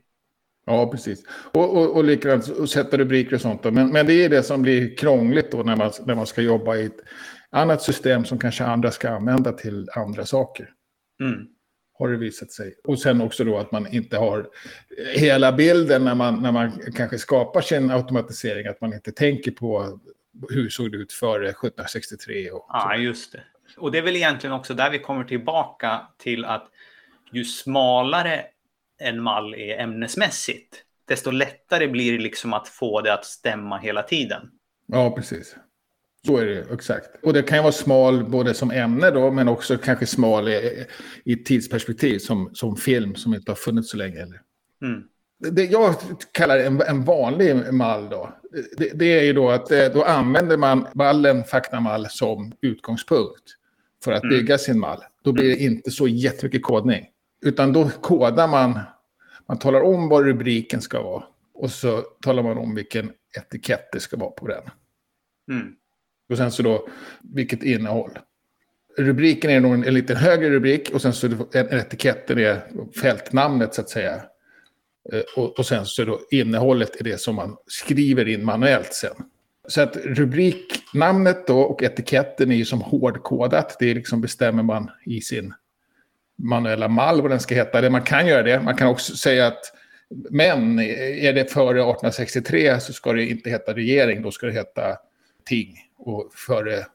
Ja, 0.66 0.88
precis. 0.92 1.24
Och, 1.52 1.78
och, 1.78 1.96
och 1.96 2.04
likadant 2.04 2.48
och 2.48 2.70
sätta 2.70 2.98
rubriker 2.98 3.36
och 3.36 3.42
sånt. 3.42 3.64
Då. 3.64 3.72
Men, 3.72 3.90
men 3.90 4.06
det 4.06 4.14
är 4.14 4.30
det 4.30 4.44
som 4.44 4.62
blir 4.62 4.96
krångligt 4.96 5.52
då 5.52 5.58
när 5.58 5.76
man, 5.76 5.92
när 6.06 6.16
man 6.16 6.28
ska 6.28 6.42
jobba 6.42 6.76
i 6.76 6.86
ett 6.86 7.00
annat 7.50 7.82
system 7.82 8.26
som 8.26 8.40
kanske 8.40 8.64
andra 8.64 8.92
ska 8.92 9.10
använda 9.10 9.52
till 9.52 9.90
andra 9.96 10.26
saker. 10.26 10.70
Mm. 11.22 11.48
Har 12.02 12.10
det 12.10 12.18
visat 12.18 12.52
sig. 12.52 12.76
Och 12.84 13.00
sen 13.00 13.22
också 13.22 13.44
då 13.44 13.58
att 13.58 13.72
man 13.72 13.88
inte 13.88 14.18
har 14.18 14.50
hela 15.16 15.52
bilden 15.52 16.06
när 16.06 16.16
man, 16.16 16.42
när 16.42 16.52
man 16.52 16.72
kanske 16.96 17.18
skapar 17.18 17.62
sin 17.62 17.92
automatisering. 17.92 18.68
Att 18.68 18.82
man 18.82 18.94
inte 18.94 19.12
tänker 19.12 19.52
på 19.52 20.00
hur 20.50 20.70
såg 20.70 20.92
det 20.92 20.98
ut 20.98 21.14
före 21.14 21.50
1763. 21.50 22.52
Och 22.52 22.66
ja, 22.70 22.96
just 22.96 23.32
det. 23.32 23.44
Och 23.78 23.92
det 23.92 23.98
är 23.98 24.02
väl 24.02 24.16
egentligen 24.16 24.56
också 24.56 24.74
där 24.74 24.90
vi 24.90 25.00
kommer 25.00 25.24
tillbaka 25.24 26.02
till 26.18 26.46
att 26.46 26.68
ju 27.32 27.46
smalare 27.46 28.46
en 29.00 29.22
mall 29.22 29.56
är 29.56 29.80
ämnesmässigt, 29.80 30.84
desto 31.08 31.32
lättare 31.32 31.88
blir 31.88 32.12
det 32.12 32.24
liksom 32.24 32.54
att 32.54 32.68
få 32.68 33.02
det 33.02 33.14
att 33.14 33.26
stämma 33.26 33.78
hela 33.78 34.04
tiden. 34.04 34.50
Ja, 34.86 35.12
precis. 35.16 35.56
Så 36.26 36.38
är 36.38 36.46
det 36.46 36.66
exakt. 36.74 37.10
Och 37.24 37.34
det 37.34 37.44
kan 37.44 37.58
ju 37.58 37.62
vara 37.62 37.72
smal 37.72 38.24
både 38.30 38.54
som 38.54 38.72
ämne 38.72 39.12
då, 39.12 39.32
men 39.32 39.48
också 39.48 39.78
kanske 39.78 40.06
smal 40.06 40.48
i, 40.48 40.86
i 41.24 41.36
tidsperspektiv 41.36 42.20
som, 42.20 42.50
som 42.54 42.76
film 42.76 43.16
som 43.16 43.34
inte 43.34 43.52
har 43.52 43.56
funnits 43.56 43.90
så 43.90 43.98
länge. 43.98 44.22
Eller? 44.22 44.42
Mm. 44.82 45.04
Det 45.40 45.64
jag 45.64 45.96
kallar 46.32 46.60
en, 46.60 46.82
en 46.82 47.04
vanlig 47.04 47.74
mall 47.74 48.10
då, 48.10 48.34
det, 48.78 48.90
det, 48.94 49.20
är 49.20 49.24
ju 49.24 49.34
då 49.34 49.50
att 49.50 49.72
eh, 49.72 49.86
då 49.94 50.04
använder 50.04 50.58
man 50.58 50.88
mallen, 50.94 51.44
faktamall, 51.44 52.08
som 52.10 52.52
utgångspunkt 52.62 53.44
för 54.04 54.12
att 54.12 54.24
mm. 54.24 54.38
bygga 54.38 54.58
sin 54.58 54.80
mall. 54.80 55.04
Då 55.24 55.32
blir 55.32 55.50
det 55.50 55.64
inte 55.64 55.92
så 55.92 56.08
jättemycket 56.08 56.64
kodning. 56.64 57.06
Utan 57.46 57.74
då 57.74 57.90
kodar 57.90 58.48
man, 58.48 58.80
man 59.48 59.60
talar 59.60 59.82
om 59.82 60.10
vad 60.10 60.26
rubriken 60.26 60.82
ska 60.82 61.02
vara. 61.02 61.24
Och 61.54 61.72
så 61.72 62.02
talar 62.02 62.44
man 62.44 62.58
om 62.58 62.76
vilken 62.76 63.12
etikett 63.38 63.92
det 63.92 64.00
ska 64.00 64.18
vara 64.18 64.32
på 64.32 64.48
den. 64.48 64.64
Mm. 65.52 65.76
Och 66.32 66.38
sen 66.38 66.52
så 66.52 66.64
då 66.64 66.88
vilket 67.22 67.64
innehåll. 67.64 68.20
Rubriken 68.98 69.52
är 69.52 69.60
nog 69.60 69.74
en, 69.74 69.84
en 69.84 69.94
lite 69.94 70.16
högre 70.16 70.50
rubrik 70.50 70.90
och 70.94 71.02
sen 71.02 71.14
så 71.14 71.28
är 71.54 71.76
etiketten 71.76 72.40
är 72.40 72.62
fältnamnet 73.02 73.74
så 73.74 73.82
att 73.82 73.90
säga. 73.90 74.22
Eh, 75.14 75.22
och, 75.36 75.60
och 75.60 75.66
sen 75.66 75.86
så 75.86 76.06
då 76.06 76.20
innehållet 76.32 76.96
är 77.00 77.04
det 77.04 77.22
som 77.22 77.36
man 77.36 77.58
skriver 77.68 78.28
in 78.28 78.46
manuellt 78.46 78.94
sen. 78.94 79.16
Så 79.68 79.82
att 79.82 79.96
rubriknamnet 79.96 81.48
då 81.48 81.60
och 81.60 81.84
etiketten 81.84 82.52
är 82.52 82.56
ju 82.56 82.66
som 82.66 82.82
hårdkodat. 82.82 83.76
Det 83.80 83.94
liksom 83.94 84.22
bestämmer 84.22 84.64
man 84.64 84.90
i 85.06 85.22
sin 85.22 85.54
manuella 86.38 86.88
mall 86.88 87.22
vad 87.22 87.32
den 87.32 87.40
ska 87.40 87.56
heta. 87.56 87.90
Man 87.90 88.02
kan 88.02 88.28
göra 88.28 88.44
det. 88.44 88.62
Man 88.62 88.76
kan 88.76 88.88
också 88.88 89.16
säga 89.16 89.48
att 89.48 89.74
men 90.30 90.80
är 90.80 91.34
det 91.34 91.52
före 91.52 91.80
1863 91.80 92.80
så 92.80 92.94
ska 92.94 93.14
det 93.14 93.26
inte 93.26 93.50
heta 93.50 93.74
regering. 93.74 94.22
Då 94.22 94.32
ska 94.32 94.46
det 94.46 94.54
heta 94.54 94.98
ting. 95.46 95.78
Och 96.02 96.34
före 96.34 96.86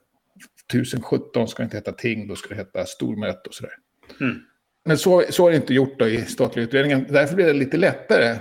1017 0.71 1.49
ska 1.49 1.63
det 1.63 1.65
inte 1.65 1.77
heta 1.77 1.93
ting. 1.93 2.29
Då 2.29 2.37
ska 2.37 2.49
det 2.49 2.55
heta 2.55 2.85
stormöte 2.85 3.49
och 3.49 3.55
sådär. 3.55 3.73
Mm. 4.21 4.37
Men 4.85 4.99
så, 4.99 5.25
så 5.31 5.47
är 5.47 5.51
det 5.51 5.57
inte 5.57 5.75
gjort 5.75 5.99
då 5.99 6.09
i 6.09 6.23
statliga 6.23 6.65
utredningen. 6.67 7.07
Därför 7.09 7.35
blir 7.35 7.47
det 7.47 7.53
lite 7.53 7.77
lättare. 7.77 8.37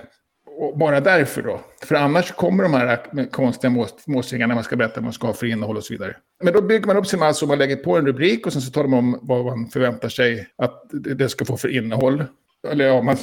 Och 0.57 0.77
bara 0.77 0.99
därför 0.99 1.41
då. 1.41 1.61
För 1.83 1.95
annars 1.95 2.31
kommer 2.31 2.63
de 2.63 2.73
här 2.73 3.29
konstiga 3.31 3.85
målstringarna 4.05 4.47
när 4.47 4.55
man 4.55 4.63
ska 4.63 4.75
berätta 4.75 4.95
vad 4.95 5.03
man 5.03 5.13
ska 5.13 5.27
ha 5.27 5.33
för 5.33 5.45
innehåll 5.45 5.77
och 5.77 5.83
så 5.83 5.93
vidare. 5.93 6.15
Men 6.43 6.53
då 6.53 6.61
bygger 6.61 6.87
man 6.87 6.97
upp 6.97 7.07
sin 7.07 7.19
mall 7.19 7.33
så 7.35 7.47
man 7.47 7.57
lägger 7.57 7.75
på 7.75 7.97
en 7.97 8.05
rubrik 8.05 8.47
och 8.47 8.53
sen 8.53 8.61
så 8.61 8.71
talar 8.71 8.87
man 8.87 8.99
om 8.99 9.19
vad 9.21 9.45
man 9.45 9.67
förväntar 9.67 10.09
sig 10.09 10.47
att 10.55 10.83
det 10.91 11.29
ska 11.29 11.45
få 11.45 11.57
för 11.57 11.69
innehåll. 11.69 12.23
Eller 12.71 12.85
ja, 12.85 13.01
man 13.01 13.17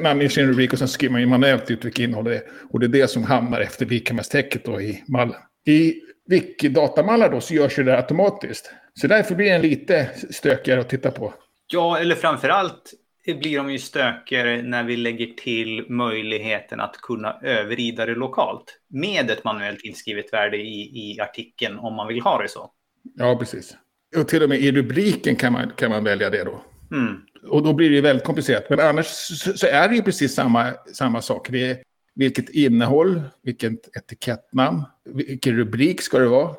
namnger 0.00 0.28
sin 0.28 0.46
rubrik 0.46 0.72
och 0.72 0.78
sen 0.78 0.88
skriver 0.88 1.12
man 1.12 1.28
manuellt 1.28 1.70
ut 1.70 1.84
vilket 1.84 2.04
innehåll 2.04 2.24
det 2.24 2.36
är. 2.36 2.42
Och 2.70 2.80
det 2.80 2.86
är 2.86 2.88
det 2.88 3.08
som 3.08 3.24
hamnar 3.24 3.60
efter 3.60 3.86
vikamässtäcket 3.86 4.64
då 4.64 4.80
i 4.80 5.04
mallen. 5.06 5.36
I 5.66 5.94
Wikidatamallar 6.26 7.30
då 7.30 7.40
så 7.40 7.54
görs 7.54 7.76
det 7.76 7.96
automatiskt. 7.96 8.74
Så 9.00 9.06
därför 9.06 9.34
blir 9.34 9.50
den 9.50 9.62
lite 9.62 10.10
stökigare 10.30 10.80
att 10.80 10.88
titta 10.88 11.10
på. 11.10 11.34
Ja, 11.66 11.98
eller 11.98 12.14
framför 12.14 12.48
allt 12.48 12.92
blir 13.26 13.56
de 13.56 13.72
ju 13.72 13.78
stökigare 13.78 14.62
när 14.62 14.84
vi 14.84 14.96
lägger 14.96 15.26
till 15.26 15.90
möjligheten 15.90 16.80
att 16.80 16.96
kunna 16.96 17.40
överrida 17.42 18.06
det 18.06 18.14
lokalt 18.14 18.80
med 18.88 19.30
ett 19.30 19.44
manuellt 19.44 19.84
inskrivet 19.84 20.32
värde 20.32 20.56
i, 20.56 20.80
i 20.82 21.20
artikeln 21.20 21.78
om 21.78 21.94
man 21.94 22.08
vill 22.08 22.20
ha 22.20 22.42
det 22.42 22.48
så. 22.48 22.70
Ja, 23.14 23.36
precis. 23.38 23.76
Och 24.16 24.28
till 24.28 24.42
och 24.42 24.48
med 24.48 24.58
i 24.58 24.72
rubriken 24.72 25.36
kan 25.36 25.52
man, 25.52 25.72
kan 25.76 25.90
man 25.90 26.04
välja 26.04 26.30
det 26.30 26.44
då. 26.44 26.62
Mm. 26.92 27.16
Och 27.48 27.62
då 27.62 27.72
blir 27.72 27.90
det 27.90 28.00
väldigt 28.00 28.24
komplicerat. 28.24 28.70
Men 28.70 28.80
annars 28.80 29.06
så, 29.06 29.52
så, 29.52 29.66
är 29.66 29.88
det 29.88 29.94
ju 29.94 30.02
precis 30.02 30.34
samma, 30.34 30.72
samma 30.92 31.22
sak. 31.22 31.48
Det 31.50 31.70
är 31.70 31.78
vilket 32.14 32.48
innehåll, 32.48 33.22
vilket 33.42 33.96
etikettnamn, 33.96 34.82
vilken 35.04 35.56
rubrik 35.56 36.02
ska 36.02 36.18
det 36.18 36.28
vara. 36.28 36.54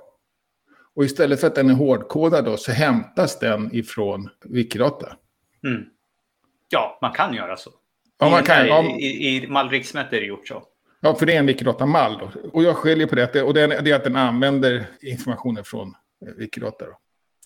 Och 0.95 1.05
istället 1.05 1.39
för 1.39 1.47
att 1.47 1.55
den 1.55 1.69
är 1.69 1.74
hårdkodad 1.74 2.45
då, 2.45 2.57
så 2.57 2.71
hämtas 2.71 3.39
den 3.39 3.75
ifrån 3.75 4.29
Wikidata. 4.45 5.15
Mm. 5.67 5.85
Ja, 6.69 6.97
man 7.01 7.12
kan 7.12 7.33
göra 7.33 7.57
så. 7.57 7.71
Ja, 8.19 8.29
man 8.29 8.43
kan. 8.43 8.85
I, 8.85 9.05
i, 9.05 9.43
i 9.43 9.47
mallriksmätt 9.47 10.13
är 10.13 10.19
det 10.19 10.25
gjort 10.25 10.47
så. 10.47 10.63
Ja, 11.00 11.15
för 11.15 11.25
det 11.25 11.35
är 11.35 11.39
en 11.39 11.45
Wikidata-mall. 11.45 12.21
Och 12.53 12.63
jag 12.63 12.75
skiljer 12.75 13.07
på 13.07 13.15
det. 13.15 13.41
Och 13.41 13.53
det 13.53 13.62
är, 13.62 13.81
det 13.81 13.91
är 13.91 13.95
att 13.95 14.03
den 14.03 14.15
använder 14.15 14.85
informationen 15.01 15.63
från 15.63 15.93
Wikidata. 16.38 16.85
Då. 16.85 16.97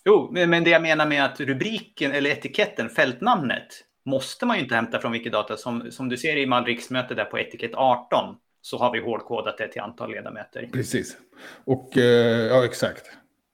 Jo, 0.04 0.30
men 0.32 0.64
det 0.64 0.70
jag 0.70 0.82
menar 0.82 1.06
med 1.06 1.24
att 1.24 1.40
rubriken 1.40 2.12
eller 2.12 2.30
etiketten, 2.30 2.88
fältnamnet, 2.88 3.66
måste 4.10 4.46
man 4.46 4.56
ju 4.56 4.62
inte 4.62 4.74
hämta 4.74 5.00
från 5.00 5.12
Wikidata. 5.12 5.56
Som, 5.56 5.90
som 5.90 6.08
du 6.08 6.16
ser 6.16 6.36
i 6.36 6.46
mallriksmötet 6.46 7.16
där 7.16 7.24
på 7.24 7.38
etikett 7.38 7.74
18 7.74 8.36
så 8.62 8.78
har 8.78 8.92
vi 8.92 9.00
hårdkodat 9.00 9.58
det 9.58 9.68
till 9.68 9.80
antal 9.80 10.10
ledamöter. 10.10 10.68
Precis. 10.72 11.16
Och 11.64 11.98
eh, 11.98 12.46
ja, 12.46 12.64
exakt. 12.64 13.06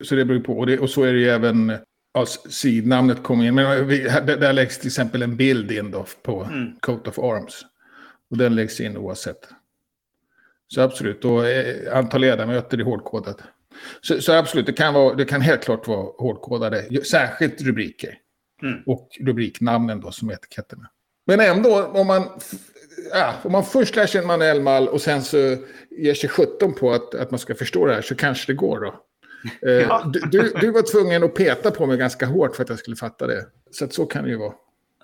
Så 0.05 0.15
det 0.15 0.25
beror 0.25 0.41
på. 0.41 0.59
Och, 0.59 0.67
det, 0.67 0.79
och 0.79 0.91
så 0.91 1.03
är 1.03 1.13
det 1.13 1.19
ju 1.19 1.29
även 1.29 1.73
ja, 2.15 2.27
sidnamnet 2.49 3.23
kommer 3.23 3.45
in. 3.45 3.55
Men 3.55 3.87
vi, 3.87 3.99
där, 3.99 4.37
där 4.37 4.53
läggs 4.53 4.79
till 4.79 4.87
exempel 4.87 5.23
en 5.23 5.37
bild 5.37 5.73
in 5.73 5.91
då 5.91 6.07
på 6.23 6.45
mm. 6.45 6.77
Coat 6.81 7.09
of 7.09 7.19
Arms. 7.19 7.67
Och 8.31 8.37
den 8.37 8.55
läggs 8.55 8.81
in 8.81 8.97
oavsett. 8.97 9.49
Så 10.69 10.81
absolut, 10.81 11.25
och 11.25 11.49
eh, 11.49 11.99
antal 11.99 12.21
ledamöter 12.21 12.79
är 12.79 12.85
hårdkodat. 12.85 13.43
Så, 14.01 14.21
så, 14.21 14.33
absolut, 14.33 14.67
det 14.67 14.73
kan, 14.73 14.95
vara, 14.95 15.15
det 15.15 15.25
kan 15.25 15.41
helt 15.41 15.65
klart 15.65 15.89
vara 15.89 16.07
hårdkodade, 16.19 17.05
särskilt 17.05 17.63
rubriker. 17.63 18.19
Mm. 18.63 18.83
Och 18.87 19.09
rubriknamnen 19.21 20.01
då 20.01 20.11
som 20.11 20.31
etiketterna. 20.31 20.91
Men 21.27 21.41
ändå, 21.41 21.85
om 21.85 22.07
man, 22.07 22.29
ja, 23.13 23.35
om 23.43 23.53
man 23.53 23.65
först 23.65 23.97
lär 23.97 24.07
sig 24.07 24.21
en 24.21 24.27
manuell 24.27 24.63
mall 24.63 24.89
och 24.89 25.01
sen 25.01 25.23
så 25.23 25.57
ger 25.91 26.15
sig 26.15 26.31
17 26.31 26.75
på 26.75 26.93
att, 26.93 27.15
att 27.15 27.31
man 27.31 27.39
ska 27.39 27.55
förstå 27.55 27.87
det 27.87 27.95
här 27.95 28.03
så 28.03 28.15
kanske 28.15 28.53
det 28.53 28.57
går 28.57 28.81
då. 28.81 28.95
Eh, 29.63 29.73
ja. 29.73 30.11
du, 30.13 30.21
du, 30.21 30.53
du, 30.61 30.71
var 30.71 30.83
tvungen 30.83 31.25
att 31.25 31.35
peta 31.35 31.71
på 31.71 31.87
mig 31.87 31.97
ganska 31.97 32.27
hårt 32.27 32.57
för 32.57 32.63
att 32.63 32.69
jag 32.69 32.79
skulle 32.79 32.97
fatta 32.97 33.27
det. 33.27 33.47
Så 33.71 33.85
att 33.85 33.93
så 33.93 34.07
kan 34.07 34.25
det 34.25 34.31
ju 34.31 34.37
vara. 34.37 34.53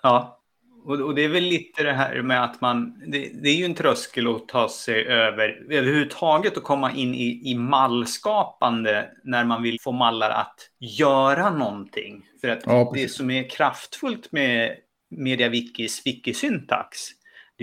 Ja, 0.03 0.42
och, 0.85 1.01
och 1.01 1.15
det 1.15 1.25
är 1.25 1.29
väl 1.29 1.43
lite 1.43 1.83
det 1.83 1.93
här 1.93 2.23
med 2.23 2.45
att 2.45 2.61
man... 2.61 3.03
Det, 3.07 3.31
det, 3.43 3.49
är 3.49 3.55
ju 3.55 3.65
en 3.65 3.75
tröskel 3.75 4.29
att 4.29 4.49
ta 4.49 4.69
sig 4.69 5.07
över 5.07 5.67
överhuvudtaget 5.71 6.57
att 6.57 6.63
komma 6.63 6.93
in 6.93 7.15
i, 7.15 7.51
i 7.51 7.55
mallskapande 7.55 9.11
när 9.25 9.45
man 9.45 9.63
vill 9.63 9.81
få 9.81 9.93
mallar 9.93 10.31
att 10.31 10.57
göra 10.79 11.51
någonting. 11.51 12.25
För 12.41 12.49
att 12.49 12.63
ja, 12.67 12.93
det 12.95 13.09
som 13.09 13.31
är 13.31 13.51
kraftfullt 13.51 14.33
med 14.33 14.77
MediaWikis 15.11 16.07
wikisyntax 16.07 16.99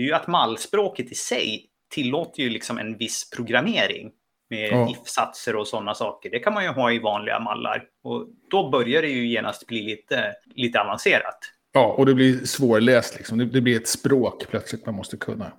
det 0.00 0.02
är 0.02 0.06
ju 0.06 0.14
att 0.14 0.26
mallspråket 0.26 1.12
i 1.12 1.14
sig 1.14 1.66
tillåter 1.90 2.42
ju 2.42 2.50
liksom 2.50 2.78
en 2.78 2.96
viss 2.96 3.30
programmering 3.30 4.10
med 4.50 4.72
ja. 4.72 4.90
if-satser 4.90 5.56
och 5.56 5.68
sådana 5.68 5.94
saker. 5.94 6.30
Det 6.30 6.38
kan 6.38 6.54
man 6.54 6.64
ju 6.64 6.70
ha 6.70 6.92
i 6.92 6.98
vanliga 6.98 7.40
mallar. 7.40 7.84
Och 8.02 8.26
då 8.50 8.70
börjar 8.70 9.02
det 9.02 9.08
ju 9.08 9.26
genast 9.26 9.66
bli 9.66 9.82
lite, 9.82 10.34
lite 10.54 10.80
avancerat. 10.80 11.38
Ja, 11.72 11.94
och 11.98 12.06
det 12.06 12.14
blir 12.14 12.44
svårläst. 12.44 13.16
Liksom. 13.16 13.38
Det, 13.38 13.44
det 13.44 13.60
blir 13.60 13.76
ett 13.76 13.88
språk 13.88 14.46
plötsligt 14.50 14.86
man 14.86 14.94
måste 14.94 15.16
kunna. 15.16 15.52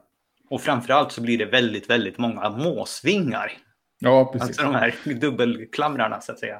Och 0.49 0.61
framförallt 0.61 1.11
så 1.11 1.21
blir 1.21 1.37
det 1.37 1.45
väldigt, 1.45 1.89
väldigt 1.89 2.17
många 2.17 2.49
måsvingar. 2.49 3.51
Ja, 3.99 4.31
precis. 4.33 4.47
Alltså 4.47 4.63
de 4.63 4.75
här 4.75 5.13
dubbelklamrarna 5.13 6.21
så 6.21 6.31
att 6.31 6.39
säga. 6.39 6.59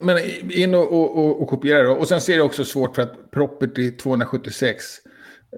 Men 0.00 0.18
in 0.50 0.74
och, 0.74 0.92
och, 0.92 1.42
och 1.42 1.48
kopiera 1.48 1.82
då. 1.82 1.92
Och 1.92 2.08
sen 2.08 2.20
ser 2.20 2.36
det 2.36 2.42
också 2.42 2.64
svårt 2.64 2.94
för 2.94 3.02
att 3.02 3.30
property 3.30 3.90
276, 3.90 4.84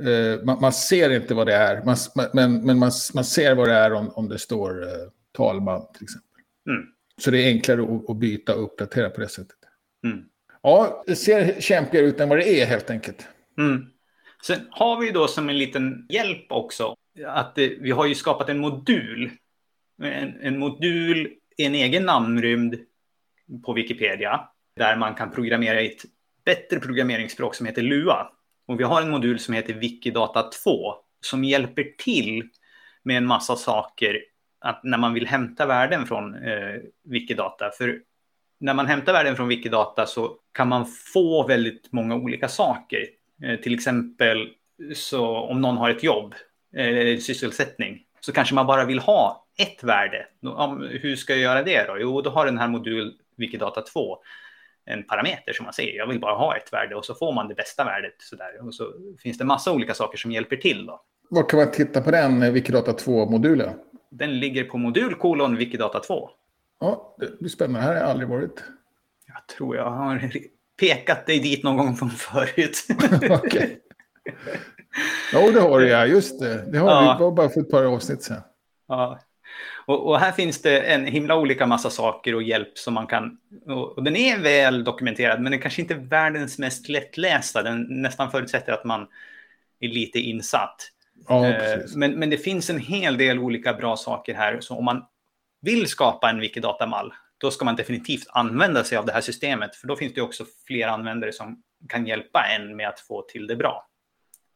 eh, 0.06 0.44
man, 0.44 0.60
man, 0.60 0.72
ser 0.72 1.10
inte 1.10 1.34
vad 1.34 1.46
det 1.46 1.54
är. 1.54 1.84
Man, 1.84 1.96
men 2.32 2.66
men 2.66 2.78
man, 2.78 2.90
man 3.14 3.24
ser 3.24 3.54
vad 3.54 3.68
det 3.68 3.74
är 3.74 3.92
om, 3.92 4.08
om 4.08 4.28
det 4.28 4.38
står 4.38 4.82
eh, 4.82 4.88
talman 5.36 5.92
till 5.94 6.02
exempel. 6.02 6.30
Mm. 6.70 6.82
Så 7.20 7.30
det 7.30 7.38
är 7.38 7.46
enklare 7.46 7.82
att, 7.82 8.10
att 8.10 8.16
byta 8.16 8.54
och 8.54 8.64
uppdatera 8.64 9.10
på 9.10 9.20
det 9.20 9.28
sättet. 9.28 9.56
Mm. 10.04 10.24
Ja, 10.62 11.04
det 11.06 11.16
ser 11.16 11.60
kämpigare 11.60 12.06
ut 12.06 12.20
än 12.20 12.28
vad 12.28 12.38
det 12.38 12.60
är 12.60 12.66
helt 12.66 12.90
enkelt. 12.90 13.28
Mm. 13.58 13.86
Sen 14.46 14.58
har 14.70 15.00
vi 15.00 15.10
då 15.10 15.28
som 15.28 15.48
en 15.48 15.58
liten 15.58 16.06
hjälp 16.08 16.52
också 16.52 16.96
att 17.26 17.54
det, 17.54 17.68
vi 17.80 17.90
har 17.90 18.06
ju 18.06 18.14
skapat 18.14 18.48
en 18.48 18.58
modul. 18.58 19.30
En, 20.02 20.40
en 20.40 20.58
modul, 20.58 21.32
en 21.56 21.74
egen 21.74 22.06
namnrymd 22.06 22.76
på 23.64 23.72
Wikipedia 23.72 24.40
där 24.76 24.96
man 24.96 25.14
kan 25.14 25.30
programmera 25.30 25.80
i 25.80 25.86
ett 25.86 26.02
bättre 26.44 26.80
programmeringsspråk 26.80 27.54
som 27.54 27.66
heter 27.66 27.82
Lua. 27.82 28.32
Och 28.66 28.80
vi 28.80 28.84
har 28.84 29.02
en 29.02 29.10
modul 29.10 29.38
som 29.38 29.54
heter 29.54 29.74
Wikidata 29.74 30.42
2 30.42 30.94
som 31.20 31.44
hjälper 31.44 31.84
till 31.98 32.48
med 33.02 33.16
en 33.16 33.26
massa 33.26 33.56
saker 33.56 34.20
att 34.60 34.84
när 34.84 34.98
man 34.98 35.14
vill 35.14 35.26
hämta 35.26 35.66
värden 35.66 36.06
från 36.06 36.34
eh, 36.34 36.80
Wikidata. 37.04 37.70
För 37.78 38.00
när 38.60 38.74
man 38.74 38.86
hämtar 38.86 39.12
värden 39.12 39.36
från 39.36 39.48
Wikidata 39.48 40.06
så 40.06 40.36
kan 40.52 40.68
man 40.68 40.86
få 40.86 41.46
väldigt 41.46 41.92
många 41.92 42.14
olika 42.14 42.48
saker. 42.48 43.06
Eh, 43.42 43.60
till 43.60 43.74
exempel 43.74 44.48
så 44.94 45.36
om 45.36 45.60
någon 45.60 45.76
har 45.76 45.90
ett 45.90 46.02
jobb 46.02 46.34
eller 46.76 47.06
eh, 47.06 47.18
sysselsättning 47.18 48.02
så 48.20 48.32
kanske 48.32 48.54
man 48.54 48.66
bara 48.66 48.84
vill 48.84 48.98
ha 48.98 49.46
ett 49.58 49.84
värde. 49.84 50.26
Hur 51.00 51.16
ska 51.16 51.32
jag 51.32 51.42
göra 51.42 51.62
det 51.62 51.86
då? 51.86 51.96
Jo, 52.00 52.22
då 52.22 52.30
har 52.30 52.46
den 52.46 52.58
här 52.58 52.68
modul 52.68 53.14
Wikidata 53.36 53.82
2 53.82 54.18
en 54.84 55.02
parameter 55.02 55.52
som 55.52 55.64
man 55.64 55.72
säger. 55.72 55.96
Jag 55.96 56.06
vill 56.06 56.20
bara 56.20 56.34
ha 56.34 56.56
ett 56.56 56.72
värde 56.72 56.94
och 56.94 57.04
så 57.04 57.14
får 57.14 57.32
man 57.32 57.48
det 57.48 57.54
bästa 57.54 57.84
värdet. 57.84 58.14
Så 58.18 58.36
där. 58.36 58.66
Och 58.66 58.74
så 58.74 58.92
finns 59.22 59.38
det 59.38 59.44
massa 59.44 59.72
olika 59.72 59.94
saker 59.94 60.18
som 60.18 60.32
hjälper 60.32 60.56
till. 60.56 60.86
Då. 60.86 61.00
Var 61.28 61.48
kan 61.48 61.58
man 61.58 61.70
titta 61.70 62.00
på 62.00 62.10
den 62.10 62.52
Wikidata 62.52 62.92
2-modulen? 62.92 63.70
Den 64.10 64.40
ligger 64.40 64.64
på 64.64 64.78
modul 64.78 65.14
kolon 65.14 65.56
Wikidata 65.56 66.00
2. 66.00 66.30
Ja, 66.80 67.16
det 67.18 67.38
blir 67.38 67.48
spännande. 67.48 67.80
Här 67.80 67.88
har 67.88 68.00
jag 68.00 68.10
aldrig 68.10 68.28
varit. 68.28 68.64
Jag 69.26 69.56
tror 69.56 69.76
jag 69.76 69.90
har 69.90 70.30
pekat 70.80 71.26
dig 71.26 71.38
dit 71.38 71.64
någon 71.64 71.76
gång 71.76 71.96
från 71.96 72.10
förut. 72.10 72.86
Okej. 73.30 73.80
Jo, 75.32 75.50
det 75.50 75.60
har 75.60 75.80
du 75.80 75.88
ja. 75.88 76.06
Just 76.06 76.40
det. 76.40 76.70
Det 76.72 76.78
har 76.78 76.88
ja. 76.88 77.16
vi 77.20 77.36
bara 77.36 77.48
för 77.48 77.60
ett 77.60 77.70
par 77.70 77.84
avsnitt 77.84 78.22
sedan. 78.22 78.42
Ja. 78.88 79.20
Och, 79.86 80.06
och, 80.06 80.18
här 80.20 80.32
finns 80.32 80.62
det 80.62 80.80
en 80.80 81.06
himla 81.06 81.36
olika 81.36 81.66
massa 81.66 81.90
saker 81.90 82.34
och 82.34 82.42
hjälp 82.42 82.78
som 82.78 82.94
man 82.94 83.06
kan... 83.06 83.38
Och, 83.66 83.98
och 83.98 84.02
den 84.02 84.16
är 84.16 84.38
väl 84.38 84.84
dokumenterad, 84.84 85.40
men 85.40 85.52
den 85.52 85.60
kanske 85.60 85.82
inte 85.82 85.94
är 85.94 85.98
världens 85.98 86.58
mest 86.58 86.88
lättlästa. 86.88 87.62
Den 87.62 87.86
nästan 87.88 88.30
förutsätter 88.30 88.72
att 88.72 88.84
man 88.84 89.08
är 89.80 89.88
lite 89.88 90.18
insatt. 90.18 90.90
Ja, 91.28 91.46
eh, 91.46 91.78
men, 91.96 92.12
men 92.12 92.30
det 92.30 92.38
finns 92.38 92.70
en 92.70 92.78
hel 92.78 93.16
del 93.16 93.38
olika 93.38 93.74
bra 93.74 93.96
saker 93.96 94.34
här. 94.34 94.60
Så 94.60 94.76
om 94.76 94.84
man 94.84 95.04
vill 95.60 95.86
skapa 95.86 96.30
en 96.30 96.40
Wikidata-mall, 96.40 97.12
då 97.38 97.50
ska 97.50 97.64
man 97.64 97.76
definitivt 97.76 98.26
använda 98.28 98.84
sig 98.84 98.98
av 98.98 99.06
det 99.06 99.12
här 99.12 99.20
systemet. 99.20 99.76
För 99.76 99.86
då 99.88 99.96
finns 99.96 100.14
det 100.14 100.20
också 100.20 100.44
fler 100.66 100.86
användare 100.88 101.32
som 101.32 101.62
kan 101.88 102.06
hjälpa 102.06 102.44
en 102.56 102.76
med 102.76 102.88
att 102.88 103.00
få 103.00 103.22
till 103.22 103.46
det 103.46 103.56
bra. 103.56 103.86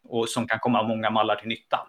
Och 0.08 0.28
som 0.28 0.48
kan 0.48 0.58
komma 0.58 0.82
många 0.82 1.10
mallar 1.10 1.36
till 1.36 1.48
nytta. 1.48 1.80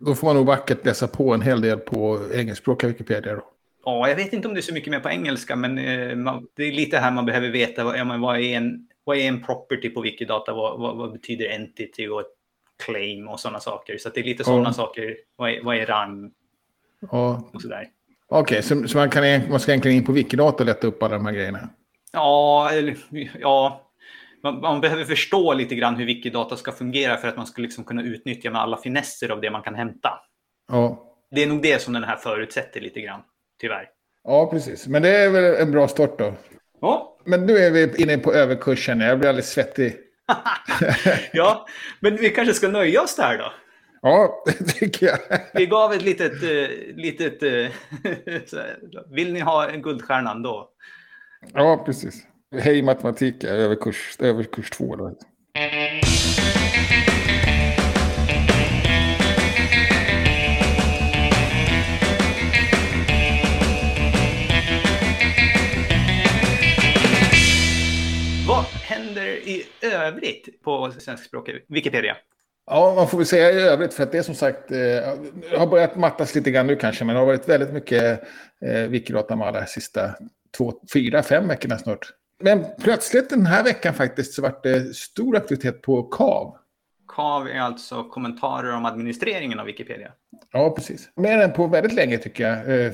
Då 0.00 0.14
får 0.14 0.26
man 0.26 0.36
nog 0.36 0.46
vackert 0.46 0.84
läsa 0.84 1.08
på 1.08 1.34
en 1.34 1.42
hel 1.42 1.60
del 1.60 1.78
på 1.78 2.20
engelskspråkiga 2.34 2.90
Wikipedia 2.90 3.34
då. 3.34 3.44
Ja, 3.84 4.08
jag 4.08 4.16
vet 4.16 4.32
inte 4.32 4.48
om 4.48 4.54
det 4.54 4.60
är 4.60 4.62
så 4.62 4.74
mycket 4.74 4.90
mer 4.90 5.00
på 5.00 5.08
engelska, 5.08 5.56
men 5.56 5.78
eh, 5.78 6.40
det 6.56 6.64
är 6.64 6.72
lite 6.72 6.98
här 6.98 7.10
man 7.10 7.26
behöver 7.26 7.48
veta 7.48 7.84
vad, 7.84 7.94
är, 7.94 8.56
en, 8.56 8.88
vad 9.04 9.16
är 9.16 9.28
en 9.28 9.42
property 9.42 9.90
på 9.90 10.00
Wikidata? 10.00 10.52
Vad, 10.52 10.80
vad, 10.80 10.96
vad 10.96 11.12
betyder 11.12 11.48
entity 11.48 12.08
och 12.08 12.22
claim 12.84 13.28
och 13.28 13.40
sådana 13.40 13.60
saker? 13.60 13.98
Så 13.98 14.08
det 14.08 14.20
är 14.20 14.24
lite 14.24 14.44
sådana 14.44 14.68
ja. 14.68 14.72
saker. 14.72 15.16
Vad 15.36 15.50
är, 15.50 15.62
vad 15.62 15.76
är 15.76 15.86
rang? 15.86 16.32
Ja. 17.00 17.50
Och 17.52 17.62
sådär. 17.62 17.88
Okej, 18.30 18.58
okay, 18.58 18.62
så, 18.62 18.88
så, 18.88 18.98
man, 18.98 19.10
kan, 19.10 19.50
man 19.50 19.60
ska 19.60 19.72
egentligen 19.72 19.96
in 19.96 20.04
på 20.04 20.12
Wikidata 20.12 20.62
och 20.62 20.66
leta 20.66 20.86
upp 20.86 21.02
alla 21.02 21.14
de 21.14 21.26
här 21.26 21.32
grejerna? 21.32 21.68
Ja, 22.12 22.70
eller, 22.72 22.96
ja 23.40 23.88
man, 24.42 24.60
man, 24.60 24.80
behöver 24.80 25.04
förstå 25.04 25.54
lite 25.54 25.74
grann 25.74 25.96
hur 25.96 26.06
Wikidata 26.06 26.56
ska 26.56 26.72
fungera 26.72 27.16
för 27.16 27.28
att 27.28 27.36
man 27.36 27.46
ska 27.46 27.62
liksom 27.62 27.84
kunna 27.84 28.02
utnyttja 28.02 28.50
med 28.50 28.60
alla 28.60 28.76
finesser 28.76 29.28
av 29.28 29.40
det 29.40 29.50
man 29.50 29.62
kan 29.62 29.74
hämta. 29.74 30.10
Ja. 30.68 31.04
Det 31.30 31.42
är 31.42 31.46
nog 31.46 31.62
det 31.62 31.82
som 31.82 31.94
den 31.94 32.04
här 32.04 32.16
förutsätter 32.16 32.80
lite 32.80 33.00
grann, 33.00 33.20
tyvärr. 33.60 33.88
Ja, 34.24 34.50
precis. 34.50 34.86
Men 34.86 35.02
det 35.02 35.16
är 35.16 35.30
väl 35.30 35.62
en 35.62 35.72
bra 35.72 35.88
start 35.88 36.18
då. 36.18 36.34
Ja. 36.80 37.16
Men 37.24 37.46
nu 37.46 37.58
är 37.58 37.70
vi 37.70 38.02
inne 38.02 38.18
på 38.18 38.32
överkursen. 38.32 39.00
Jag 39.00 39.18
blir 39.18 39.28
alldeles 39.28 39.50
svettig. 39.50 39.96
ja, 41.32 41.66
men 42.00 42.16
vi 42.16 42.30
kanske 42.30 42.54
ska 42.54 42.68
nöja 42.68 43.02
oss 43.02 43.16
där 43.16 43.38
då. 43.38 43.52
Ja, 44.02 44.42
det 44.58 44.64
tycker 44.64 45.06
jag. 45.06 45.18
vi 45.54 45.66
gav 45.66 45.92
ett 45.92 46.02
litet... 46.02 46.42
Uh, 46.42 46.96
litet 46.96 47.42
uh, 47.42 47.68
vill 49.10 49.32
ni 49.32 49.40
ha 49.40 49.68
en 49.68 49.82
guldstjärnan 49.82 50.42
då? 50.42 50.68
Ja, 51.52 51.82
precis. 51.86 52.26
Hej 52.56 52.82
matematik, 52.82 53.44
överkurs, 53.44 54.16
överkurs 54.20 54.70
2. 54.70 54.96
Då. 54.96 55.04
Vad 68.48 68.64
händer 68.64 69.26
i 69.26 69.64
övrigt 69.82 70.62
på 70.62 70.92
svenskspråkig 70.98 71.64
Wikipedia? 71.68 72.16
Ja, 72.70 72.92
man 72.96 73.08
får 73.08 73.18
väl 73.18 73.26
säga 73.26 73.52
i 73.52 73.60
övrigt, 73.60 73.94
för 73.94 74.02
att 74.02 74.12
det 74.12 74.18
är 74.18 74.22
som 74.22 74.34
sagt, 74.34 74.70
eh, 74.70 75.58
har 75.58 75.66
börjat 75.66 75.96
mattas 75.96 76.34
lite 76.34 76.50
grann 76.50 76.66
nu 76.66 76.76
kanske, 76.76 77.04
men 77.04 77.14
det 77.14 77.20
har 77.20 77.26
varit 77.26 77.48
väldigt 77.48 77.72
mycket 77.72 78.22
eh, 78.64 78.88
Wikidata-mallar 78.88 79.60
de 79.60 79.66
sista 79.66 80.14
två, 80.56 80.72
fyra, 80.92 81.22
fem 81.22 81.48
veckorna 81.48 81.78
snart. 81.78 82.12
Men 82.42 82.66
plötsligt 82.80 83.30
den 83.30 83.46
här 83.46 83.64
veckan 83.64 83.94
faktiskt 83.94 84.34
så 84.34 84.42
vart 84.42 84.62
det 84.62 84.96
stor 84.96 85.36
aktivitet 85.36 85.82
på 85.82 86.02
KAV. 86.02 86.54
KAV 87.08 87.48
är 87.48 87.60
alltså 87.60 88.04
kommentarer 88.04 88.72
om 88.72 88.84
administreringen 88.84 89.60
av 89.60 89.66
Wikipedia. 89.66 90.12
Ja, 90.52 90.70
precis. 90.70 91.10
Mer 91.16 91.38
än 91.38 91.52
på 91.52 91.66
väldigt 91.66 91.92
länge 91.92 92.18
tycker 92.18 92.48
jag. 92.48 92.80
Eh, 92.80 92.92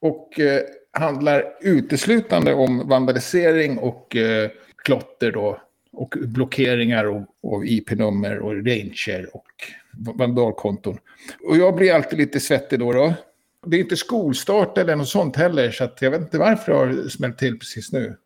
och 0.00 0.40
eh, 0.40 0.62
handlar 0.92 1.44
uteslutande 1.60 2.54
om 2.54 2.88
vandalisering 2.88 3.78
och 3.78 4.16
eh, 4.16 4.50
klotter 4.84 5.32
då. 5.32 5.60
Och 5.96 6.14
blockeringar 6.20 7.04
av 7.42 7.66
IP-nummer 7.66 8.38
och 8.38 8.52
ranger 8.52 9.28
och 9.32 9.46
vandalkonton. 10.14 10.98
Och 11.48 11.56
jag 11.56 11.74
blir 11.76 11.94
alltid 11.94 12.18
lite 12.18 12.40
svettig 12.40 12.78
då. 12.78 12.92
då. 12.92 13.14
Det 13.66 13.76
är 13.76 13.80
inte 13.80 13.96
skolstart 13.96 14.78
eller 14.78 14.96
något 14.96 15.08
sånt 15.08 15.36
heller, 15.36 15.70
så 15.70 15.88
jag 16.00 16.10
vet 16.10 16.20
inte 16.20 16.38
varför 16.38 16.72
det 16.72 16.78
har 16.78 17.08
smält 17.08 17.38
till 17.38 17.58
precis 17.58 17.92
nu 17.92 18.16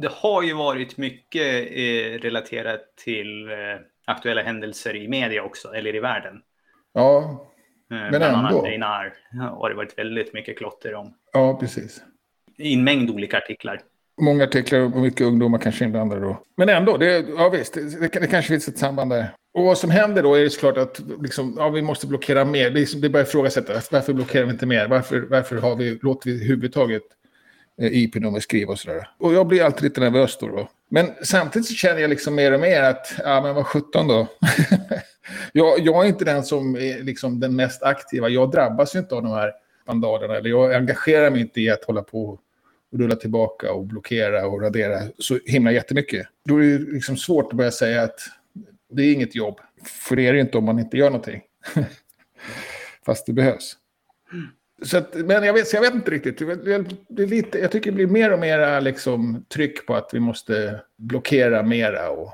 det 0.00 0.12
har 0.12 0.42
ju 0.42 0.54
varit 0.54 0.96
mycket 0.96 1.66
eh, 1.70 2.18
relaterat 2.22 2.96
till 2.96 3.50
eh, 3.50 3.56
aktuella 4.04 4.42
händelser 4.42 4.96
i 4.96 5.08
media 5.08 5.42
också, 5.42 5.74
eller 5.74 5.94
i 5.94 6.00
världen. 6.00 6.42
Ja, 6.92 7.46
eh, 7.90 7.96
men 7.96 8.08
Bland 8.08 8.24
ändå. 8.24 8.38
annat 8.38 8.64
Einar 8.64 9.14
har 9.32 9.70
det 9.70 9.76
varit 9.76 9.98
väldigt 9.98 10.34
mycket 10.34 10.58
klotter 10.58 10.94
om. 10.94 11.14
Ja, 11.32 11.58
precis. 11.60 12.02
I 12.56 12.74
en 12.74 12.84
mängd 12.84 13.10
olika 13.10 13.38
artiklar. 13.38 13.80
Många 14.20 14.44
artiklar 14.44 14.80
och 14.80 14.90
mycket 14.90 15.26
ungdomar 15.26 15.58
kanske 15.58 15.84
inblandade 15.84 16.20
då. 16.20 16.42
Men 16.56 16.68
ändå, 16.68 16.96
det, 16.96 17.24
ja 17.36 17.48
visst, 17.48 17.74
det, 17.74 18.12
det, 18.12 18.26
kanske 18.26 18.48
finns 18.48 18.68
ett 18.68 18.78
samband 18.78 19.10
där. 19.10 19.34
Och 19.54 19.64
vad 19.64 19.78
som 19.78 19.90
händer 19.90 20.22
då 20.22 20.34
är 20.34 20.40
det 20.40 20.50
såklart 20.50 20.76
att 20.76 21.00
liksom, 21.22 21.54
ja, 21.58 21.68
vi 21.68 21.82
måste 21.82 22.06
blockera 22.06 22.44
mer. 22.44 22.70
Det, 22.70 23.00
det 23.02 23.08
börjar 23.08 23.26
ifrågasättas. 23.26 23.92
Varför 23.92 24.12
blockerar 24.12 24.44
vi 24.44 24.50
inte 24.50 24.66
mer? 24.66 24.88
Varför, 24.88 25.20
varför 25.20 25.56
har 25.56 25.76
vi, 25.76 25.98
låter 26.02 26.30
vi 26.30 26.36
överhuvudtaget 26.36 27.02
Eh, 27.80 27.92
IP-nummer 27.92 28.40
skriva 28.40 28.72
och 28.72 28.78
sådär. 28.78 29.08
Och 29.18 29.34
jag 29.34 29.46
blir 29.46 29.64
alltid 29.64 29.82
lite 29.82 30.00
nervös 30.00 30.38
då. 30.40 30.48
då. 30.48 30.68
Men 30.88 31.10
samtidigt 31.22 31.68
så 31.68 31.74
känner 31.74 32.00
jag 32.00 32.10
liksom 32.10 32.34
mer 32.34 32.52
och 32.52 32.60
mer 32.60 32.82
att, 32.82 33.14
ja 33.24 33.40
men 33.40 33.54
vad 33.54 33.66
sjutton 33.66 34.08
då. 34.08 34.26
jag, 35.52 35.78
jag 35.80 36.04
är 36.04 36.08
inte 36.08 36.24
den 36.24 36.42
som 36.42 36.76
är 36.76 37.02
liksom 37.02 37.40
den 37.40 37.56
mest 37.56 37.82
aktiva. 37.82 38.28
Jag 38.28 38.50
drabbas 38.50 38.94
ju 38.94 38.98
inte 38.98 39.14
av 39.14 39.22
de 39.22 39.32
här 39.32 39.52
vandalerna. 39.86 40.36
Eller 40.36 40.50
jag 40.50 40.74
engagerar 40.74 41.30
mig 41.30 41.40
inte 41.40 41.60
i 41.60 41.70
att 41.70 41.84
hålla 41.84 42.02
på 42.02 42.24
och 42.24 42.40
rulla 42.92 43.16
tillbaka 43.16 43.72
och 43.72 43.86
blockera 43.86 44.46
och 44.46 44.62
radera 44.62 45.00
så 45.18 45.38
himla 45.46 45.72
jättemycket. 45.72 46.26
Då 46.44 46.56
är 46.56 46.62
det 46.62 46.92
liksom 46.92 47.16
svårt 47.16 47.52
att 47.52 47.56
börja 47.56 47.70
säga 47.70 48.02
att 48.02 48.20
det 48.90 49.02
är 49.02 49.12
inget 49.12 49.34
jobb. 49.34 49.60
För 49.84 50.16
det 50.16 50.26
är 50.26 50.32
det 50.32 50.40
inte 50.40 50.58
om 50.58 50.64
man 50.64 50.78
inte 50.78 50.96
gör 50.96 51.10
någonting. 51.10 51.42
Fast 53.06 53.26
det 53.26 53.32
behövs. 53.32 53.76
Så 54.82 54.98
att, 54.98 55.14
men 55.14 55.44
jag 55.44 55.52
vet, 55.52 55.72
jag 55.72 55.80
vet 55.80 55.94
inte 55.94 56.10
riktigt. 56.10 56.38
Det 56.38 57.22
är 57.22 57.26
lite, 57.26 57.58
jag 57.58 57.70
tycker 57.70 57.90
det 57.90 57.94
blir 57.94 58.06
mer 58.06 58.32
och 58.32 58.38
mer 58.38 58.80
liksom, 58.80 59.44
tryck 59.48 59.86
på 59.86 59.94
att 59.94 60.10
vi 60.12 60.20
måste 60.20 60.80
blockera 60.96 61.62
mera. 61.62 62.10
Och... 62.10 62.32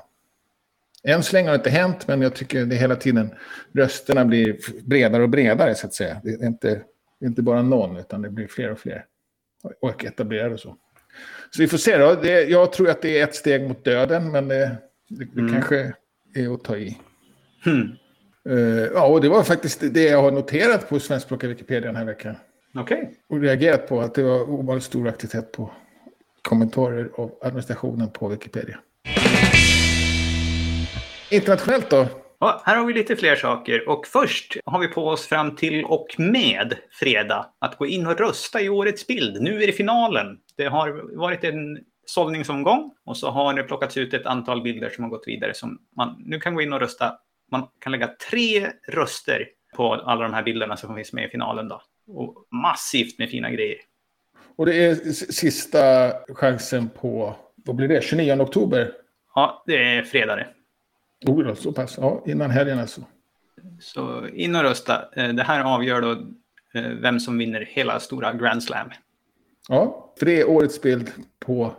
Än 1.03 1.23
så 1.23 1.35
länge 1.35 1.47
har 1.47 1.53
det 1.53 1.59
inte 1.59 1.69
hänt, 1.69 2.07
men 2.07 2.21
jag 2.21 2.35
tycker 2.35 2.65
det 2.65 2.75
hela 2.75 2.95
tiden 2.95 3.29
rösterna 3.73 4.25
blir 4.25 4.57
bredare 4.83 5.23
och 5.23 5.29
bredare 5.29 5.75
så 5.75 5.87
att 5.87 5.93
säga. 5.93 6.21
Det 6.23 6.29
är 6.29 6.47
inte, 6.47 6.81
det 7.19 7.25
är 7.25 7.29
inte 7.29 7.41
bara 7.41 7.61
någon, 7.61 7.97
utan 7.97 8.21
det 8.21 8.29
blir 8.29 8.47
fler 8.47 8.71
och 8.71 8.79
fler. 8.79 9.05
Och 9.81 10.05
etablerade 10.05 10.57
så. 10.57 10.75
Så 11.51 11.61
vi 11.61 11.67
får 11.67 11.77
se 11.77 11.97
då. 11.97 12.15
Det, 12.15 12.43
jag 12.43 12.71
tror 12.71 12.89
att 12.89 13.01
det 13.01 13.19
är 13.19 13.23
ett 13.23 13.35
steg 13.35 13.67
mot 13.67 13.85
döden, 13.85 14.31
men 14.31 14.47
det, 14.47 14.75
det, 15.09 15.25
det 15.33 15.39
mm. 15.39 15.53
kanske 15.53 15.93
är 16.35 16.53
att 16.53 16.63
ta 16.63 16.77
i. 16.77 16.97
Hmm. 17.63 17.95
Uh, 18.49 18.87
ja, 18.93 19.07
och 19.07 19.21
det 19.21 19.29
var 19.29 19.43
faktiskt 19.43 19.93
det 19.93 20.03
jag 20.03 20.21
har 20.21 20.31
noterat 20.31 20.89
på 20.89 20.99
svenskspråkiga 20.99 21.49
Wikipedia 21.49 21.87
den 21.87 21.95
här 21.95 22.05
veckan. 22.05 22.35
Okej. 22.75 22.97
Okay. 22.97 23.13
Och 23.29 23.41
reagerat 23.41 23.87
på 23.87 24.01
att 24.01 24.15
det 24.15 24.23
var 24.23 24.49
ovanligt 24.49 24.83
stor 24.83 25.07
aktivitet 25.07 25.51
på 25.51 25.71
kommentarer 26.41 27.09
av 27.15 27.31
administrationen 27.41 28.09
på 28.09 28.27
Wikipedia. 28.27 28.79
Internationellt 31.31 31.89
då? 31.89 32.07
Ja, 32.39 32.61
här 32.65 32.77
har 32.77 32.85
vi 32.85 32.93
lite 32.93 33.15
fler 33.15 33.35
saker. 33.35 33.89
Och 33.89 34.07
först 34.07 34.57
har 34.65 34.79
vi 34.79 34.87
på 34.87 35.07
oss 35.07 35.27
fram 35.27 35.55
till 35.55 35.85
och 35.85 36.15
med 36.17 36.73
fredag 36.91 37.53
att 37.59 37.77
gå 37.77 37.85
in 37.85 38.07
och 38.07 38.19
rösta 38.19 38.61
i 38.61 38.69
årets 38.69 39.07
bild. 39.07 39.41
Nu 39.41 39.63
är 39.63 39.67
det 39.67 39.73
finalen. 39.73 40.37
Det 40.57 40.65
har 40.65 41.17
varit 41.17 41.43
en 41.43 41.79
sållningsomgång 42.05 42.91
och 43.05 43.17
så 43.17 43.29
har 43.29 43.53
det 43.53 43.63
plockats 43.63 43.97
ut 43.97 44.13
ett 44.13 44.25
antal 44.25 44.61
bilder 44.61 44.89
som 44.89 45.03
har 45.03 45.11
gått 45.11 45.27
vidare 45.27 45.53
som 45.53 45.79
man 45.97 46.15
nu 46.25 46.39
kan 46.39 46.55
gå 46.55 46.61
in 46.61 46.73
och 46.73 46.79
rösta 46.79 47.17
man 47.51 47.67
kan 47.79 47.91
lägga 47.91 48.09
tre 48.31 48.71
röster 48.87 49.47
på 49.75 49.93
alla 49.93 50.23
de 50.23 50.33
här 50.33 50.43
bilderna 50.43 50.77
som 50.77 50.95
finns 50.95 51.13
med 51.13 51.25
i 51.25 51.29
finalen. 51.29 51.67
Då. 51.67 51.81
Och 52.07 52.47
massivt 52.51 53.19
med 53.19 53.29
fina 53.29 53.51
grejer. 53.51 53.77
Och 54.55 54.65
det 54.65 54.85
är 54.85 54.95
sista 55.13 56.11
chansen 56.27 56.89
på, 56.89 57.35
vad 57.55 57.75
blir 57.75 57.87
det, 57.87 58.03
29 58.03 58.41
oktober? 58.41 58.91
Ja, 59.35 59.63
det 59.67 59.83
är 59.83 60.03
fredag 60.03 60.35
det. 60.35 60.47
Oh, 61.25 61.53
så 61.53 61.71
pass. 61.71 61.97
Ja, 61.97 62.23
innan 62.25 62.51
helgen 62.51 62.79
alltså. 62.79 63.01
Så 63.79 64.27
in 64.27 64.55
och 64.55 64.61
rösta. 64.61 65.05
Eh, 65.15 65.29
det 65.29 65.43
här 65.43 65.63
avgör 65.63 66.01
då 66.01 66.11
eh, 66.79 66.89
vem 66.89 67.19
som 67.19 67.37
vinner 67.37 67.61
hela 67.61 67.99
stora 67.99 68.33
Grand 68.33 68.63
Slam. 68.63 68.89
Ja, 69.69 70.13
för 70.19 70.25
det 70.25 70.41
är 70.41 70.49
årets 70.49 70.81
bild 70.81 71.11
på 71.39 71.73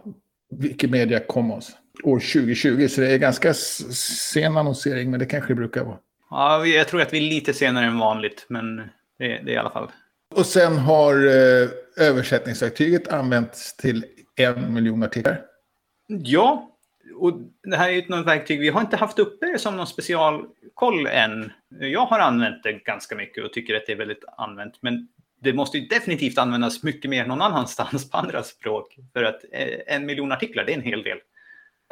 Wikimedia 0.51 1.21
Commons 1.21 1.77
år 2.05 2.19
2020. 2.19 2.89
Så 2.89 3.01
det 3.01 3.11
är 3.11 3.19
ganska 3.19 3.55
sen 3.55 4.57
annonsering, 4.57 5.11
men 5.11 5.21
det 5.21 5.27
kanske 5.27 5.51
det 5.51 5.55
brukar 5.55 5.85
vara. 5.85 5.99
Ja, 6.31 6.67
jag 6.67 6.89
tror 6.89 7.01
att 7.01 7.13
vi 7.13 7.19
är 7.19 7.31
lite 7.31 7.55
senare 7.55 7.87
än 7.87 7.99
vanligt, 7.99 8.47
men 8.49 8.77
det, 8.77 8.85
det 9.19 9.29
är 9.29 9.49
i 9.49 9.57
alla 9.57 9.71
fall. 9.71 9.89
Och 10.35 10.47
sen 10.47 10.77
har 10.77 11.15
eh, 11.15 11.69
översättningsverktyget 11.97 13.09
använts 13.09 13.77
till 13.77 14.05
en 14.37 14.75
miljon 14.75 15.03
artiklar. 15.03 15.41
Ja, 16.07 16.71
och 17.15 17.41
det 17.63 17.77
här 17.77 17.91
är 17.91 17.99
ett 17.99 18.09
något 18.09 18.27
verktyg 18.27 18.61
vi 18.61 18.69
har 18.69 18.81
inte 18.81 18.97
haft 18.97 19.19
uppe 19.19 19.59
som 19.59 19.77
någon 19.77 19.87
specialkoll 19.87 21.07
än. 21.07 21.53
Jag 21.81 22.07
har 22.07 22.19
använt 22.19 22.63
det 22.63 22.73
ganska 22.73 23.17
mycket 23.17 23.45
och 23.45 23.53
tycker 23.53 23.75
att 23.75 23.87
det 23.87 23.93
är 23.93 23.97
väldigt 23.97 24.25
använt. 24.37 24.75
Men 24.81 25.09
det 25.41 25.53
måste 25.53 25.79
ju 25.79 25.87
definitivt 25.87 26.39
användas 26.39 26.83
mycket 26.83 27.11
mer 27.11 27.27
någon 27.27 27.43
annanstans 27.43 28.11
på 28.11 28.17
andra 28.17 28.43
språk. 28.43 28.97
För 29.13 29.23
att 29.23 29.45
eh, 29.53 29.95
en 29.95 30.07
miljon 30.07 30.33
artiklar, 30.33 30.65
det 30.65 30.73
är 30.73 30.77
en 30.77 30.83
hel 30.83 31.03
del. 31.03 31.19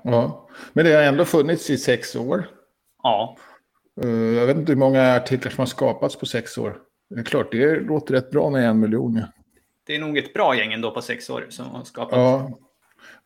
Ja, 0.02 0.48
men 0.72 0.84
det 0.84 0.92
har 0.92 1.02
ändå 1.02 1.24
funnits 1.24 1.70
i 1.70 1.78
sex 1.78 2.16
år. 2.16 2.48
Ja. 3.02 3.36
Eh, 4.02 4.10
jag 4.10 4.46
vet 4.46 4.56
inte 4.56 4.72
hur 4.72 4.78
många 4.78 5.14
artiklar 5.14 5.50
som 5.50 5.62
har 5.62 5.66
skapats 5.66 6.16
på 6.16 6.26
sex 6.26 6.58
år. 6.58 6.78
Det 7.10 7.20
är 7.20 7.24
klart, 7.24 7.52
det 7.52 7.80
låter 7.80 8.14
rätt 8.14 8.30
bra 8.30 8.50
med 8.50 8.68
en 8.68 8.80
miljon. 8.80 9.16
Ja. 9.16 9.26
Det 9.86 9.96
är 9.96 10.00
nog 10.00 10.18
ett 10.18 10.34
bra 10.34 10.56
gäng 10.56 10.72
ändå 10.72 10.90
på 10.90 11.02
sex 11.02 11.30
år 11.30 11.46
som 11.48 11.66
har 11.66 11.84
skapats. 11.84 12.16
Ja, 12.16 12.58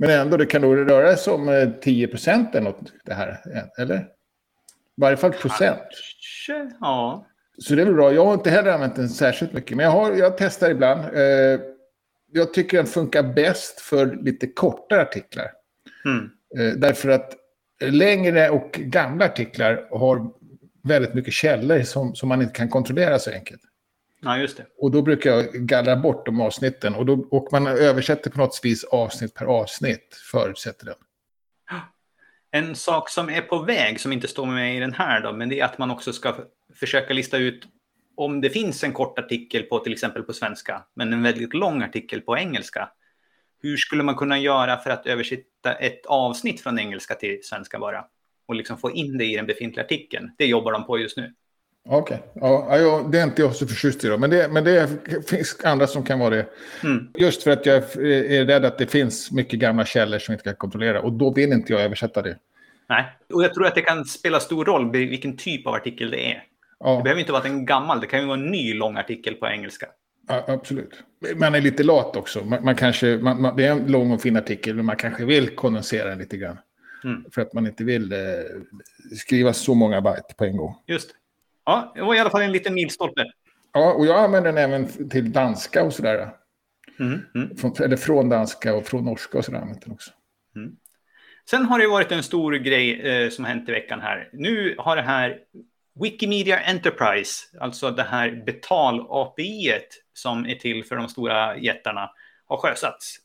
men 0.00 0.10
ändå, 0.10 0.36
det 0.36 0.46
kan 0.46 0.62
nog 0.62 0.90
röra 0.90 1.16
sig 1.16 1.32
om 1.32 1.72
10 1.82 2.04
eh, 2.04 2.10
procent 2.10 2.54
eller 2.54 2.70
något 2.70 2.92
det 3.04 3.14
här, 3.14 3.40
eller? 3.78 3.96
I 3.96 5.00
varje 5.00 5.16
fall 5.16 5.32
procent. 5.32 5.78
Kanske, 6.46 6.76
ja. 6.80 7.26
Så 7.58 7.74
det 7.74 7.82
är 7.82 7.86
väl 7.86 7.94
bra. 7.94 8.12
Jag 8.12 8.24
har 8.24 8.34
inte 8.34 8.50
heller 8.50 8.72
använt 8.72 8.96
den 8.96 9.08
särskilt 9.08 9.52
mycket, 9.52 9.76
men 9.76 9.84
jag, 9.84 9.92
har, 9.92 10.12
jag 10.12 10.38
testar 10.38 10.70
ibland. 10.70 11.00
Eh, 11.00 11.60
jag 12.32 12.54
tycker 12.54 12.76
den 12.76 12.86
funkar 12.86 13.22
bäst 13.22 13.80
för 13.80 14.18
lite 14.22 14.46
kortare 14.46 15.02
artiklar. 15.02 15.50
Mm. 16.04 16.30
Eh, 16.58 16.78
därför 16.78 17.08
att 17.08 17.32
längre 17.84 18.50
och 18.50 18.70
gamla 18.72 19.24
artiklar 19.24 19.88
har 19.90 20.30
väldigt 20.82 21.14
mycket 21.14 21.34
källor 21.34 21.82
som, 21.82 22.14
som 22.14 22.28
man 22.28 22.42
inte 22.42 22.54
kan 22.54 22.68
kontrollera 22.68 23.18
så 23.18 23.30
enkelt. 23.30 23.60
Ja, 24.20 24.38
just 24.38 24.56
det. 24.56 24.66
Och 24.78 24.90
då 24.90 25.02
brukar 25.02 25.30
jag 25.30 25.52
gallra 25.52 25.96
bort 25.96 26.26
de 26.26 26.40
avsnitten. 26.40 26.94
Och, 26.94 27.06
då, 27.06 27.26
och 27.30 27.48
man 27.52 27.66
översätter 27.66 28.30
på 28.30 28.38
något 28.38 28.60
vis 28.62 28.84
avsnitt 28.84 29.34
per 29.34 29.44
avsnitt, 29.46 30.20
förutsätter 30.32 30.86
den. 30.86 30.94
En 32.52 32.76
sak 32.76 33.10
som 33.10 33.28
är 33.28 33.42
på 33.42 33.58
väg, 33.58 34.00
som 34.00 34.12
inte 34.12 34.28
står 34.28 34.46
med 34.46 34.76
i 34.76 34.80
den 34.80 34.92
här, 34.92 35.20
då, 35.20 35.32
men 35.32 35.48
det 35.48 35.60
är 35.60 35.64
att 35.64 35.78
man 35.78 35.90
också 35.90 36.12
ska 36.12 36.34
försöka 36.74 37.14
lista 37.14 37.38
ut 37.38 37.68
om 38.16 38.40
det 38.40 38.50
finns 38.50 38.84
en 38.84 38.92
kort 38.92 39.18
artikel 39.18 39.62
på 39.62 39.78
till 39.78 39.92
exempel 39.92 40.22
på 40.22 40.32
svenska, 40.32 40.82
men 40.94 41.12
en 41.12 41.22
väldigt 41.22 41.54
lång 41.54 41.82
artikel 41.82 42.20
på 42.20 42.38
engelska. 42.38 42.88
Hur 43.62 43.76
skulle 43.76 44.02
man 44.02 44.14
kunna 44.14 44.38
göra 44.38 44.76
för 44.76 44.90
att 44.90 45.06
översätta 45.06 45.74
ett 45.74 46.06
avsnitt 46.06 46.60
från 46.60 46.78
engelska 46.78 47.14
till 47.14 47.38
svenska 47.42 47.78
bara? 47.78 48.04
Och 48.46 48.54
liksom 48.54 48.78
få 48.78 48.90
in 48.90 49.18
det 49.18 49.24
i 49.24 49.36
den 49.36 49.46
befintliga 49.46 49.84
artikeln. 49.84 50.30
Det 50.38 50.46
jobbar 50.46 50.72
de 50.72 50.86
på 50.86 50.98
just 50.98 51.16
nu. 51.16 51.34
Okej, 51.88 52.22
okay. 52.34 52.80
ja, 52.80 53.08
det 53.12 53.18
är 53.18 53.24
inte 53.24 53.42
jag 53.42 53.54
så 53.54 53.66
förtjust 53.66 54.04
i 54.04 54.08
då. 54.08 54.18
Men, 54.18 54.30
det, 54.30 54.48
men 54.52 54.64
det 54.64 54.88
finns 55.28 55.60
andra 55.64 55.86
som 55.86 56.02
kan 56.02 56.18
vara 56.18 56.30
det. 56.30 56.46
Mm. 56.84 57.08
Just 57.14 57.42
för 57.42 57.50
att 57.50 57.66
jag 57.66 57.76
är 57.76 58.44
rädd 58.44 58.64
att 58.64 58.78
det 58.78 58.86
finns 58.86 59.30
mycket 59.32 59.58
gamla 59.58 59.84
källor 59.84 60.18
som 60.18 60.32
inte 60.32 60.44
kan 60.44 60.54
kontrollera. 60.54 61.02
Och 61.02 61.12
då 61.12 61.34
vill 61.34 61.52
inte 61.52 61.72
jag 61.72 61.82
översätta 61.82 62.22
det. 62.22 62.36
Nej, 62.88 63.04
och 63.34 63.44
jag 63.44 63.54
tror 63.54 63.66
att 63.66 63.74
det 63.74 63.80
kan 63.80 64.04
spela 64.04 64.40
stor 64.40 64.64
roll 64.64 64.90
vilken 64.90 65.36
typ 65.36 65.66
av 65.66 65.74
artikel 65.74 66.10
det 66.10 66.30
är. 66.30 66.44
Ja. 66.80 66.96
Det 66.96 67.02
behöver 67.02 67.20
inte 67.20 67.32
vara 67.32 67.42
en 67.42 67.66
gammal, 67.66 68.00
det 68.00 68.06
kan 68.06 68.20
ju 68.20 68.26
vara 68.26 68.38
en 68.38 68.50
ny 68.50 68.74
lång 68.74 68.96
artikel 68.96 69.34
på 69.34 69.46
engelska. 69.46 69.86
Ja, 70.28 70.44
absolut. 70.48 71.02
Man 71.36 71.54
är 71.54 71.60
lite 71.60 71.82
lat 71.82 72.16
också. 72.16 72.44
Man, 72.44 72.64
man 72.64 72.76
kanske, 72.76 73.18
man, 73.18 73.42
man, 73.42 73.56
det 73.56 73.66
är 73.66 73.72
en 73.72 73.92
lång 73.92 74.10
och 74.12 74.22
fin 74.22 74.36
artikel, 74.36 74.76
men 74.76 74.84
man 74.84 74.96
kanske 74.96 75.24
vill 75.24 75.48
kondensera 75.48 76.08
den 76.08 76.18
lite 76.18 76.36
grann. 76.36 76.58
Mm. 77.04 77.24
För 77.30 77.42
att 77.42 77.52
man 77.52 77.66
inte 77.66 77.84
vill 77.84 78.12
eh, 78.12 78.18
skriva 79.16 79.52
så 79.52 79.74
många 79.74 80.00
byte 80.00 80.34
på 80.36 80.44
en 80.44 80.56
gång. 80.56 80.74
Just 80.86 81.10
Ja, 81.70 81.92
det 81.94 82.02
var 82.02 82.14
i 82.14 82.18
alla 82.18 82.30
fall 82.30 82.42
en 82.42 82.52
liten 82.52 82.74
milstolpe. 82.74 83.24
Ja, 83.72 83.92
och 83.92 84.06
jag 84.06 84.24
använder 84.24 84.52
den 84.52 84.70
även 84.70 85.08
till 85.08 85.32
danska 85.32 85.84
och 85.84 85.92
sådär. 85.92 86.30
Mm, 87.00 87.20
mm. 87.34 87.56
Från, 87.56 87.72
eller 87.84 87.96
från 87.96 88.28
danska 88.28 88.74
och 88.74 88.86
från 88.86 89.04
norska 89.04 89.38
och 89.38 89.44
sådär. 89.44 89.76
Också. 89.86 90.10
Mm. 90.56 90.76
Sen 91.50 91.64
har 91.64 91.78
det 91.78 91.88
varit 91.88 92.12
en 92.12 92.22
stor 92.22 92.52
grej 92.52 93.00
eh, 93.00 93.30
som 93.30 93.44
hänt 93.44 93.68
i 93.68 93.72
veckan 93.72 94.00
här. 94.00 94.30
Nu 94.32 94.74
har 94.78 94.96
det 94.96 95.02
här 95.02 95.38
Wikimedia 96.00 96.60
Enterprise, 96.60 97.46
alltså 97.60 97.90
det 97.90 98.02
här 98.02 98.44
betal-API 98.46 99.72
som 100.14 100.46
är 100.46 100.54
till 100.54 100.84
för 100.84 100.96
de 100.96 101.08
stora 101.08 101.56
jättarna, 101.56 102.10
har 102.46 102.56
sjösatts. 102.56 103.16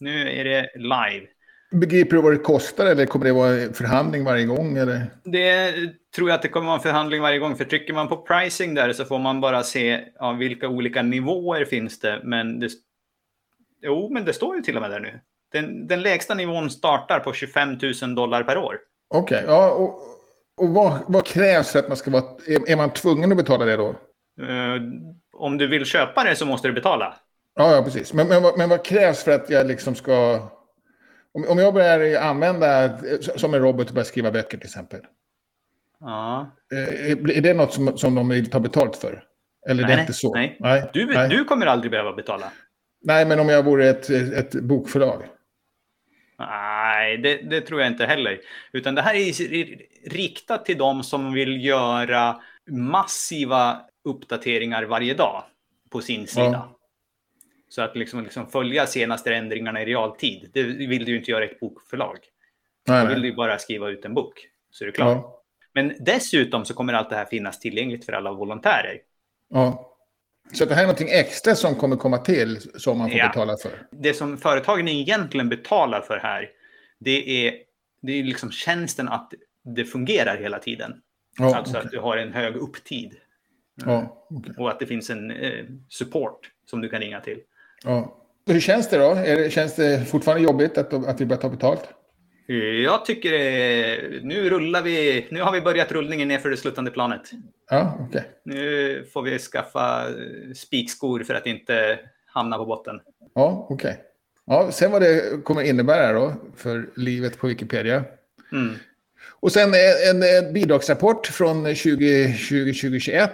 Nu 0.00 0.30
är 0.30 0.44
det 0.44 0.70
live. 0.74 1.26
Begriper 1.72 2.16
du 2.16 2.22
vad 2.22 2.32
det 2.32 2.38
kostar 2.38 2.86
eller 2.86 3.06
kommer 3.06 3.24
det 3.24 3.32
vara 3.32 3.72
förhandling 3.72 4.24
varje 4.24 4.44
gång? 4.44 4.76
Eller? 4.76 5.06
Det 5.24 5.74
tror 6.14 6.28
jag 6.28 6.36
att 6.36 6.42
det 6.42 6.48
kommer 6.48 6.66
vara 6.66 6.76
en 6.76 6.82
förhandling 6.82 7.22
varje 7.22 7.38
gång. 7.38 7.56
För 7.56 7.64
trycker 7.64 7.94
man 7.94 8.08
på 8.08 8.16
pricing 8.16 8.74
där 8.74 8.92
så 8.92 9.04
får 9.04 9.18
man 9.18 9.40
bara 9.40 9.62
se 9.62 10.04
ja, 10.18 10.32
vilka 10.32 10.68
olika 10.68 11.02
nivåer 11.02 11.64
finns 11.64 12.00
det. 12.00 12.20
Men 12.24 12.60
det, 12.60 12.70
jo, 13.82 14.08
men 14.12 14.24
det 14.24 14.32
står 14.32 14.56
ju 14.56 14.62
till 14.62 14.76
och 14.76 14.82
med 14.82 14.90
där 14.90 15.00
nu. 15.00 15.20
Den, 15.52 15.86
den 15.86 16.02
lägsta 16.02 16.34
nivån 16.34 16.70
startar 16.70 17.20
på 17.20 17.32
25 17.32 17.78
000 18.02 18.14
dollar 18.14 18.42
per 18.42 18.58
år. 18.58 18.78
Okej, 19.08 19.36
okay, 19.38 19.54
ja, 19.54 19.70
och, 19.70 19.98
och 20.56 20.68
vad, 20.68 20.98
vad, 21.06 21.26
krävs 21.26 21.72
för 21.72 21.78
att 21.78 21.88
man 21.88 21.96
ska 21.96 22.10
vara... 22.10 22.24
Är, 22.46 22.70
är 22.70 22.76
man 22.76 22.90
tvungen 22.90 23.30
att 23.30 23.36
betala 23.36 23.64
det 23.64 23.76
då? 23.76 23.88
Uh, 24.42 24.82
om 25.32 25.58
du 25.58 25.66
vill 25.66 25.84
köpa 25.84 26.24
det 26.24 26.36
så 26.36 26.46
måste 26.46 26.68
du 26.68 26.74
betala. 26.74 27.14
Ja, 27.56 27.76
ja 27.76 27.82
precis. 27.82 28.12
Men, 28.12 28.28
men, 28.28 28.42
men 28.56 28.68
vad 28.68 28.84
krävs 28.84 29.24
för 29.24 29.32
att 29.32 29.50
jag 29.50 29.66
liksom 29.66 29.94
ska 29.94 30.40
om, 31.34 31.44
om 31.48 31.58
jag 31.58 31.74
börjar 31.74 32.22
använda, 32.22 32.98
som 33.36 33.54
en 33.54 33.60
robot, 33.60 33.88
och 33.88 33.94
börjar 33.94 34.04
skriva 34.04 34.30
böcker 34.30 34.58
till 34.58 34.66
exempel. 34.66 35.00
Ja. 36.00 36.56
Eh, 36.72 37.10
är 37.12 37.40
det 37.40 37.54
något 37.54 37.72
som, 37.72 37.98
som 37.98 38.14
de 38.14 38.28
vill 38.28 38.50
ta 38.50 38.60
betalt 38.60 38.96
för? 38.96 39.24
Eller 39.68 39.82
nej, 39.82 39.90
det 39.90 39.98
är 39.98 40.00
inte 40.00 40.12
så? 40.12 40.34
Nej, 40.34 40.56
nej. 40.60 40.90
Du, 40.92 41.06
nej. 41.06 41.28
du 41.28 41.44
kommer 41.44 41.66
aldrig 41.66 41.90
behöva 41.90 42.12
betala. 42.12 42.52
Nej, 43.02 43.26
men 43.26 43.40
om 43.40 43.48
jag 43.48 43.62
vore 43.62 43.88
ett, 43.88 44.10
ett 44.10 44.54
bokförlag? 44.54 45.22
Nej, 46.38 47.18
det, 47.18 47.36
det, 47.36 47.60
tror 47.60 47.80
jag 47.80 47.90
inte 47.90 48.06
heller. 48.06 48.40
Utan 48.72 48.94
det 48.94 49.02
här 49.02 49.14
är 49.14 50.10
riktat 50.10 50.64
till 50.64 50.78
dem 50.78 51.02
som 51.02 51.32
vill 51.32 51.64
göra 51.64 52.40
massiva 52.70 53.80
uppdateringar 54.04 54.82
varje 54.82 55.14
dag 55.14 55.44
på 55.90 56.00
sin 56.00 56.26
sida. 56.26 56.50
Ja. 56.52 56.78
Så 57.68 57.82
att 57.82 57.96
liksom, 57.96 58.22
liksom 58.22 58.46
följa 58.46 58.86
senaste 58.86 59.34
ändringarna 59.34 59.82
i 59.82 59.84
realtid, 59.84 60.50
det 60.52 60.62
vill 60.62 61.04
du 61.04 61.12
ju 61.12 61.18
inte 61.18 61.30
göra 61.30 61.44
i 61.44 61.50
ett 61.50 61.60
bokförlag. 61.60 62.18
Nej, 62.88 63.02
Då 63.02 63.08
vill 63.08 63.22
du 63.22 63.28
ju 63.28 63.34
bara 63.34 63.58
skriva 63.58 63.88
ut 63.88 64.04
en 64.04 64.14
bok, 64.14 64.48
så 64.70 64.84
är 64.84 64.86
det 64.86 64.92
klart. 64.92 65.16
Ja. 65.22 65.43
Men 65.74 65.94
dessutom 66.00 66.64
så 66.64 66.74
kommer 66.74 66.92
allt 66.92 67.10
det 67.10 67.16
här 67.16 67.24
finnas 67.24 67.60
tillgängligt 67.60 68.04
för 68.04 68.12
alla 68.12 68.32
volontärer. 68.32 68.98
Ja. 69.50 69.90
Så 70.52 70.64
det 70.64 70.74
här 70.74 70.82
är 70.82 70.86
någonting 70.86 71.08
extra 71.10 71.54
som 71.54 71.74
kommer 71.74 71.96
komma 71.96 72.18
till 72.18 72.60
som 72.80 72.98
man 72.98 73.10
får 73.10 73.18
ja. 73.18 73.28
betala 73.28 73.56
för? 73.56 73.86
Det 73.90 74.14
som 74.14 74.38
företagen 74.38 74.88
egentligen 74.88 75.48
betalar 75.48 76.00
för 76.00 76.18
här, 76.18 76.50
det 76.98 77.46
är, 77.46 77.54
det 78.02 78.12
är 78.12 78.22
liksom 78.22 78.50
tjänsten 78.50 79.08
att 79.08 79.32
det 79.64 79.84
fungerar 79.84 80.36
hela 80.36 80.58
tiden. 80.58 80.92
Ja, 81.38 81.56
alltså 81.56 81.72
okay. 81.72 81.84
att 81.84 81.90
du 81.90 81.98
har 81.98 82.16
en 82.16 82.32
hög 82.32 82.56
upptid. 82.56 83.14
Ja, 83.84 84.26
okay. 84.30 84.54
Och 84.58 84.70
att 84.70 84.78
det 84.78 84.86
finns 84.86 85.10
en 85.10 85.30
eh, 85.30 85.64
support 85.88 86.50
som 86.70 86.80
du 86.80 86.88
kan 86.88 87.00
ringa 87.00 87.20
till. 87.20 87.40
Ja. 87.84 88.16
Hur 88.46 88.60
känns 88.60 88.88
det 88.88 88.98
då? 88.98 89.14
Det, 89.14 89.52
känns 89.52 89.76
det 89.76 90.04
fortfarande 90.08 90.44
jobbigt 90.44 90.78
att, 90.78 90.92
att 90.92 91.20
vi 91.20 91.26
börjar 91.26 91.42
ta 91.42 91.48
betalt? 91.48 91.88
Jag 92.46 93.04
tycker 93.04 93.32
det, 93.32 94.24
nu 94.24 94.50
rullar 94.50 94.82
vi. 94.82 95.26
Nu 95.30 95.42
har 95.42 95.52
vi 95.52 95.60
börjat 95.60 95.92
rullningen 95.92 96.28
ner 96.28 96.38
för 96.38 96.50
det 96.50 96.56
sluttande 96.56 96.90
planet. 96.90 97.30
Ja, 97.70 97.98
okay. 98.08 98.22
Nu 98.42 99.04
får 99.12 99.22
vi 99.22 99.38
skaffa 99.38 100.06
spikskor 100.54 101.24
för 101.24 101.34
att 101.34 101.46
inte 101.46 101.98
hamna 102.26 102.58
på 102.58 102.64
botten. 102.64 103.00
Ja, 103.34 103.66
okej. 103.70 103.74
Okay. 103.74 103.94
Ja, 104.46 104.72
sen 104.72 104.90
vad 104.90 105.02
det 105.02 105.44
kommer 105.44 105.62
innebära 105.62 106.12
då 106.12 106.34
för 106.56 106.86
livet 106.96 107.38
på 107.38 107.46
Wikipedia. 107.46 108.04
Mm. 108.52 108.74
Och 109.40 109.52
sen 109.52 109.72
en, 110.10 110.22
en 110.22 110.52
bidragsrapport 110.52 111.26
från 111.26 111.66
2020-2021 111.66 113.28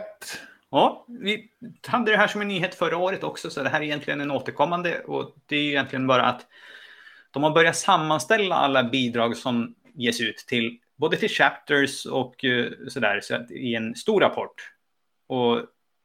Ja, 0.70 1.06
vi 1.08 1.48
hade 1.86 2.10
det 2.10 2.16
här 2.16 2.26
som 2.26 2.40
en 2.40 2.48
nyhet 2.48 2.74
förra 2.74 2.96
året 2.96 3.24
också, 3.24 3.50
så 3.50 3.62
det 3.62 3.68
här 3.68 3.80
är 3.80 3.84
egentligen 3.84 4.20
en 4.20 4.30
återkommande 4.30 5.00
och 5.00 5.36
det 5.46 5.56
är 5.56 5.60
egentligen 5.60 6.06
bara 6.06 6.22
att 6.22 6.46
de 7.30 7.42
har 7.42 7.50
börjat 7.50 7.76
sammanställa 7.76 8.54
alla 8.54 8.84
bidrag 8.84 9.36
som 9.36 9.74
ges 9.94 10.20
ut 10.20 10.36
till 10.36 10.78
både 10.96 11.16
till 11.16 11.28
chapters 11.28 12.06
och 12.06 12.44
eh, 12.44 12.66
sådär 12.88 13.20
så 13.22 13.34
att, 13.34 13.50
i 13.50 13.74
en 13.74 13.94
stor 13.94 14.20
rapport. 14.20 14.72
Och 15.26 15.62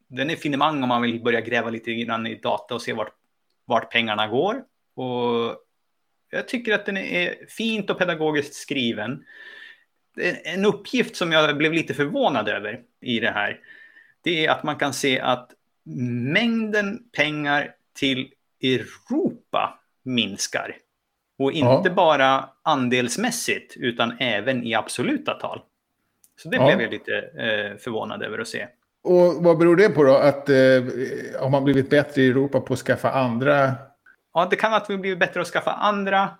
den 0.08 0.30
är 0.30 0.36
finemang 0.36 0.82
om 0.82 0.88
man 0.88 1.02
vill 1.02 1.22
börja 1.22 1.40
gräva 1.40 1.70
lite 1.70 1.94
grann 1.94 2.26
i 2.26 2.34
data 2.34 2.74
och 2.74 2.82
se 2.82 2.92
vart, 2.92 3.14
vart 3.64 3.92
pengarna 3.92 4.26
går. 4.26 4.64
Och 4.94 5.56
jag 6.30 6.48
tycker 6.48 6.74
att 6.74 6.86
den 6.86 6.96
är 6.96 7.34
fint 7.48 7.90
och 7.90 7.98
pedagogiskt 7.98 8.54
skriven. 8.54 9.24
En 10.44 10.64
uppgift 10.64 11.16
som 11.16 11.32
jag 11.32 11.56
blev 11.56 11.72
lite 11.72 11.94
förvånad 11.94 12.48
över 12.48 12.82
i 13.00 13.20
det 13.20 13.30
här, 13.30 13.60
det 14.22 14.46
är 14.46 14.50
att 14.50 14.62
man 14.62 14.76
kan 14.76 14.92
se 14.92 15.20
att 15.20 15.50
mängden 16.32 17.08
pengar 17.12 17.74
till 17.94 18.32
Europa 18.62 19.80
minskar. 20.02 20.76
Och 21.38 21.52
inte 21.52 21.88
ja. 21.88 21.94
bara 21.94 22.48
andelsmässigt, 22.62 23.76
utan 23.76 24.16
även 24.18 24.64
i 24.64 24.74
absoluta 24.74 25.34
tal. 25.34 25.60
Så 26.42 26.48
det 26.48 26.56
ja. 26.56 26.66
blev 26.66 26.80
jag 26.80 26.90
lite 26.90 27.16
eh, 27.16 27.76
förvånad 27.78 28.22
över 28.22 28.38
att 28.38 28.48
se. 28.48 28.66
Och 29.04 29.44
vad 29.44 29.58
beror 29.58 29.76
det 29.76 29.88
på 29.88 30.04
då? 30.04 30.14
Att 30.14 30.48
eh, 30.48 30.56
har 31.40 31.50
man 31.50 31.64
blivit 31.64 31.90
bättre 31.90 32.22
i 32.22 32.28
Europa 32.28 32.60
på 32.60 32.72
att 32.72 32.78
skaffa 32.78 33.10
andra? 33.10 33.74
Ja, 34.34 34.46
det 34.50 34.56
kan 34.56 34.74
att 34.74 34.90
vi 34.90 34.96
blivit 34.96 35.18
bättre 35.18 35.40
att 35.40 35.46
skaffa 35.46 35.72
andra. 35.72 36.30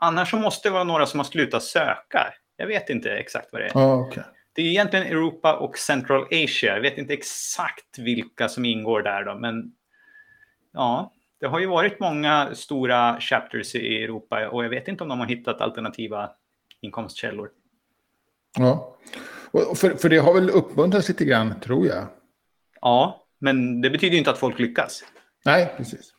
Annars 0.00 0.30
så 0.30 0.36
måste 0.36 0.68
det 0.68 0.72
vara 0.72 0.84
några 0.84 1.06
som 1.06 1.20
har 1.20 1.24
slutat 1.24 1.62
söka. 1.62 2.34
Jag 2.56 2.66
vet 2.66 2.90
inte 2.90 3.10
exakt 3.10 3.48
vad 3.52 3.60
det 3.60 3.64
är. 3.64 3.70
Ja, 3.74 3.96
okay. 3.96 4.22
Det 4.52 4.62
är 4.62 4.66
egentligen 4.66 5.06
Europa 5.06 5.56
och 5.56 5.78
Central 5.78 6.24
Asia. 6.24 6.74
Jag 6.74 6.80
vet 6.80 6.98
inte 6.98 7.12
exakt 7.12 7.98
vilka 7.98 8.48
som 8.48 8.64
ingår 8.64 9.02
där 9.02 9.24
då, 9.24 9.34
men 9.34 9.72
ja, 10.72 11.12
det 11.40 11.46
har 11.46 11.58
ju 11.58 11.66
varit 11.66 12.00
många 12.00 12.54
stora 12.54 13.20
chapters 13.20 13.74
i 13.74 14.04
Europa 14.04 14.48
och 14.48 14.64
jag 14.64 14.70
vet 14.70 14.88
inte 14.88 15.02
om 15.02 15.08
de 15.08 15.20
har 15.20 15.26
hittat 15.26 15.60
alternativa 15.60 16.30
inkomstkällor. 16.80 17.50
Ja, 18.58 18.96
och 19.50 19.78
för, 19.78 19.90
för 19.90 20.08
det 20.08 20.18
har 20.18 20.34
väl 20.34 20.50
uppmuntrats 20.50 21.08
lite 21.08 21.24
grann, 21.24 21.60
tror 21.60 21.86
jag. 21.86 22.06
Ja, 22.80 23.26
men 23.38 23.80
det 23.80 23.90
betyder 23.90 24.12
ju 24.12 24.18
inte 24.18 24.30
att 24.30 24.38
folk 24.38 24.58
lyckas. 24.58 25.04
Nej, 25.44 25.74
precis. 25.76 26.12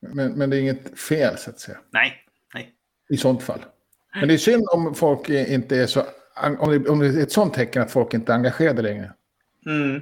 Men, 0.00 0.32
men 0.32 0.50
det 0.50 0.56
är 0.56 0.60
inget 0.60 0.98
fel, 0.98 1.38
så 1.38 1.50
att 1.50 1.60
säga. 1.60 1.78
Nej, 1.90 2.12
nej. 2.54 2.72
I 3.08 3.16
sånt 3.16 3.42
fall. 3.42 3.64
Men 4.14 4.28
det 4.28 4.34
är 4.34 4.38
synd 4.38 4.64
om 4.72 4.94
folk 4.94 5.28
inte 5.28 5.76
är 5.76 5.86
så... 5.86 6.02
Om 6.58 6.70
det, 6.70 6.88
om 6.88 6.98
det 6.98 7.06
är 7.06 7.22
ett 7.22 7.32
sånt 7.32 7.54
tecken 7.54 7.82
att 7.82 7.90
folk 7.90 8.14
inte 8.14 8.32
är 8.32 8.36
engagerade 8.36 8.82
längre. 8.82 9.12
Mm. 9.66 10.00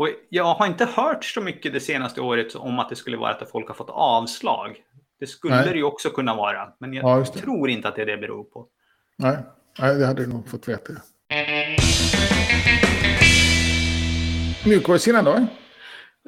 Och 0.00 0.08
jag 0.28 0.54
har 0.54 0.66
inte 0.66 0.84
hört 0.84 1.24
så 1.24 1.40
mycket 1.40 1.72
det 1.72 1.80
senaste 1.80 2.20
året 2.20 2.54
om 2.54 2.78
att 2.78 2.88
det 2.88 2.96
skulle 2.96 3.16
vara 3.16 3.30
att 3.30 3.50
folk 3.50 3.68
har 3.68 3.74
fått 3.74 3.90
avslag. 3.90 4.76
Det 5.20 5.26
skulle 5.26 5.56
Nej. 5.56 5.68
det 5.70 5.76
ju 5.76 5.84
också 5.84 6.10
kunna 6.10 6.34
vara, 6.34 6.68
men 6.78 6.92
jag 6.92 7.04
ja, 7.04 7.24
tror 7.24 7.70
inte 7.70 7.88
att 7.88 7.96
det 7.96 8.02
är 8.02 8.06
det 8.06 8.16
beror 8.16 8.44
på. 8.44 8.66
Nej. 9.18 9.36
Nej, 9.78 9.94
det 9.94 10.06
hade 10.06 10.24
du 10.24 10.32
nog 10.32 10.48
fått 10.48 10.68
veta. 10.68 10.92
Mjukvarusidan 14.66 15.24
då? 15.24 15.46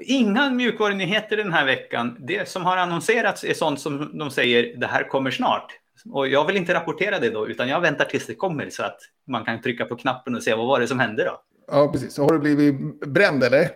Inga 0.02 0.50
mjukvarunyheter 0.50 1.36
den 1.36 1.52
här 1.52 1.66
veckan. 1.66 2.16
Det 2.20 2.48
som 2.48 2.64
har 2.64 2.76
annonserats 2.76 3.44
är 3.44 3.54
sånt 3.54 3.80
som 3.80 4.18
de 4.18 4.30
säger, 4.30 4.76
det 4.76 4.86
här 4.86 5.08
kommer 5.08 5.30
snart. 5.30 5.72
Och 6.12 6.28
jag 6.28 6.46
vill 6.46 6.56
inte 6.56 6.74
rapportera 6.74 7.18
det 7.18 7.30
då, 7.30 7.48
utan 7.48 7.68
jag 7.68 7.80
väntar 7.80 8.04
tills 8.04 8.26
det 8.26 8.34
kommer 8.34 8.70
så 8.70 8.82
att 8.82 8.98
man 9.26 9.44
kan 9.44 9.60
trycka 9.60 9.84
på 9.84 9.96
knappen 9.96 10.34
och 10.34 10.42
se 10.42 10.54
vad 10.54 10.66
var 10.66 10.80
det 10.80 10.86
som 10.86 11.00
hände 11.00 11.24
då. 11.24 11.40
Ja, 11.66 11.92
precis. 11.92 12.14
Så 12.14 12.22
har 12.22 12.32
du 12.32 12.38
blivit 12.38 13.00
bränd 13.00 13.44
eller? 13.44 13.68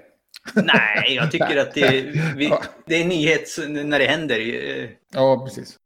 Nej, 0.54 1.14
jag 1.14 1.30
tycker 1.30 1.56
att 1.56 1.74
det, 1.74 1.90
vi, 2.36 2.52
det 2.86 3.02
är 3.02 3.04
nyhet 3.04 3.48
när 3.68 3.98
det 3.98 4.06
händer. 4.06 4.38
Ja, 5.12 5.44
precis. 5.46 5.78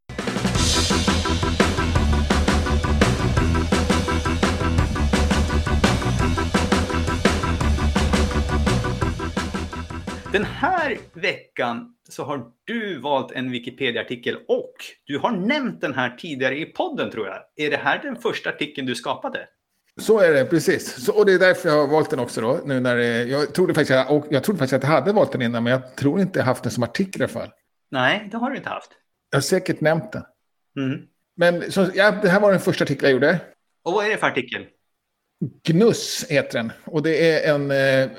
Den 10.33 10.45
här 10.45 10.99
veckan 11.13 11.95
så 12.09 12.25
har 12.25 12.45
du 12.65 13.01
valt 13.01 13.33
en 13.33 13.51
Wikipedia-artikel 13.51 14.37
och 14.49 14.75
du 15.05 15.19
har 15.19 15.31
nämnt 15.31 15.81
den 15.81 15.95
här 15.95 16.17
tidigare 16.17 16.59
i 16.59 16.65
podden 16.65 17.11
tror 17.11 17.27
jag. 17.27 17.39
Är 17.57 17.71
det 17.71 17.77
här 17.77 18.03
den 18.03 18.17
första 18.17 18.51
artikeln 18.51 18.87
du 18.87 18.95
skapade? 18.95 19.49
Så 20.01 20.19
är 20.19 20.33
det, 20.33 20.45
precis. 20.45 21.05
Så, 21.05 21.13
och 21.13 21.27
det 21.27 21.33
är 21.33 21.39
därför 21.39 21.69
jag 21.69 21.77
har 21.77 21.87
valt 21.87 22.11
den 22.11 22.19
också 22.19 22.41
då. 22.41 22.61
Nu 22.65 22.81
när 22.81 22.97
det, 22.97 23.25
jag, 23.25 23.55
trodde 23.55 23.75
faktiskt, 23.75 23.91
jag, 23.91 24.25
jag 24.31 24.45
trodde 24.45 24.59
faktiskt 24.59 24.73
att 24.73 24.83
jag 24.83 24.91
hade 24.91 25.13
valt 25.13 25.33
den 25.33 25.43
innan, 25.43 25.65
men 25.65 25.71
jag 25.71 25.97
tror 25.97 26.21
inte 26.21 26.39
jag 26.39 26.47
haft 26.47 26.63
den 26.63 26.73
som 26.73 26.83
artikel 26.83 27.21
i 27.21 27.25
alla 27.25 27.33
fall. 27.33 27.49
Nej, 27.91 28.29
det 28.31 28.37
har 28.37 28.51
du 28.51 28.57
inte 28.57 28.69
haft. 28.69 28.91
Jag 29.31 29.37
har 29.37 29.43
säkert 29.43 29.81
nämnt 29.81 30.13
den. 30.13 30.23
Mm. 30.77 31.01
Men 31.37 31.73
så, 31.73 31.87
ja, 31.95 32.11
det 32.11 32.29
här 32.29 32.41
var 32.41 32.51
den 32.51 32.61
första 32.61 32.85
artikeln 32.85 33.05
jag 33.05 33.13
gjorde. 33.13 33.41
Och 33.83 33.93
vad 33.93 34.07
är 34.07 34.11
det 34.11 34.17
för 34.17 34.27
artikel? 34.27 34.67
Gnuss 35.63 36.27
heter 36.29 36.59
den. 36.59 36.73
Och 36.85 37.03
det 37.03 37.31
är 37.31 37.55
en 37.55 37.71
eh, 37.71 38.11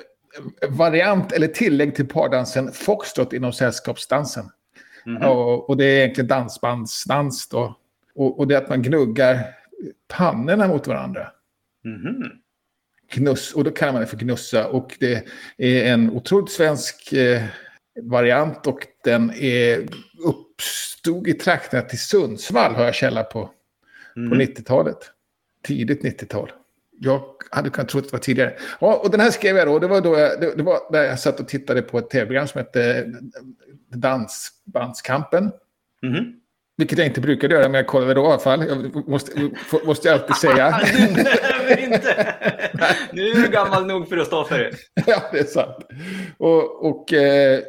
variant 0.70 1.32
eller 1.32 1.48
tillägg 1.48 1.96
till 1.96 2.08
pardansen 2.08 2.72
foxtrot 2.72 3.34
inom 3.34 3.54
sällskapsdansen. 3.54 4.50
Mm 5.06 5.22
och, 5.30 5.70
och, 5.70 5.78
det 5.78 5.86
är 5.86 5.98
egentligen 5.98 6.28
dansbandsdans 6.28 7.48
då. 7.48 7.78
Och, 8.16 8.40
och 8.40 8.48
det 8.48 8.56
är 8.56 8.62
att 8.62 8.70
man 8.70 8.82
gnuggar 8.82 9.44
pannorna 10.08 10.68
mot 10.68 10.88
varandra. 10.88 11.32
Mm. 11.86 12.32
Gnuss, 13.14 13.54
och 13.54 13.64
då 13.64 13.72
kallar 13.72 13.94
man 13.94 14.02
det 14.02 14.08
för 14.08 14.18
gnussa. 14.18 14.68
Och 14.68 14.98
det 15.00 15.28
är 15.58 15.94
en 15.94 16.10
otroligt 16.10 16.52
svensk 16.52 17.14
eh, 17.14 17.44
variant 18.02 18.68
och 18.68 18.88
den 19.04 19.32
är, 19.32 19.88
uppstod 20.26 21.28
i 21.28 21.34
trakterna 21.34 21.84
till 21.84 22.00
Sundsvall 22.00 22.76
har 22.76 22.84
jag 22.84 22.96
källa 22.96 23.24
på. 23.24 23.50
Mm. 24.16 24.30
På 24.30 24.36
90-talet. 24.36 24.98
Tidigt 25.64 26.04
90-tal 26.04 26.52
jag 27.04 27.22
hade 27.52 27.70
kunnat 27.70 27.90
tro 27.90 28.00
att 28.00 28.06
det 28.06 28.12
var 28.12 28.20
tidigare. 28.20 28.54
Ja, 28.80 28.96
och 28.96 29.12
den 29.12 29.20
här 29.20 29.32
skrev 29.32 29.58
jag 29.58 29.68
då. 29.68 29.80
Det 29.80 29.88
var, 29.88 30.02
då 30.02 30.20
jag, 30.20 30.42
det, 30.42 30.56
det 30.56 30.64
var 30.64 30.92
där 30.92 31.04
jag 31.04 31.20
satt 31.20 31.40
och 31.40 31.48
tittade 31.48 31.82
på 31.82 31.98
ett 31.98 32.10
tv-program 32.10 32.48
som 32.48 32.60
hette 32.60 33.08
Dansbandskampen. 33.94 35.52
Mm. 36.04 36.34
Vilket 36.78 36.98
jag 36.98 37.08
inte 37.08 37.22
brukade 37.22 37.56
göra, 37.56 37.64
men 37.64 37.74
jag 37.74 37.88
kollade 37.88 38.14
då 38.14 38.22
i 38.22 38.26
alla 38.26 38.40
fall. 38.40 38.66
Jag 38.68 39.10
måste, 39.10 39.50
måste 39.86 40.08
jag 40.08 40.20
alltid 40.20 40.36
säga. 40.36 40.82
inte. 41.80 42.36
Nu 43.12 43.28
är 43.28 43.36
du 43.36 43.48
gammal 43.48 43.86
nog 43.86 44.10
för 44.10 44.18
att 44.18 44.28
stå 44.28 44.46
för 44.46 44.60
det. 44.60 44.72
ja, 45.08 45.22
det 45.32 45.40
är 45.40 45.44
sant. 45.44 45.78
Och, 46.38 46.86
och 46.86 47.14
eh, 47.14 47.60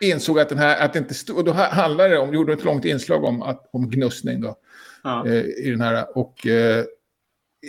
insåg 0.00 0.40
att 0.40 0.48
den 0.48 0.58
här, 0.58 0.84
att 0.84 0.92
det 0.92 0.98
inte 0.98 1.14
stod, 1.14 1.36
och 1.36 1.44
då 1.44 1.52
handlade 1.52 2.10
det 2.10 2.18
om, 2.18 2.34
gjorde 2.34 2.52
ett 2.52 2.64
långt 2.64 2.84
inslag 2.84 3.24
om, 3.24 3.42
att, 3.42 3.70
om 3.72 3.90
gnussning 3.90 4.40
då. 4.40 4.56
Ja. 5.02 5.26
Eh, 5.26 5.44
I 5.44 5.70
den 5.70 5.80
här, 5.80 6.18
och 6.18 6.46
eh, 6.46 6.84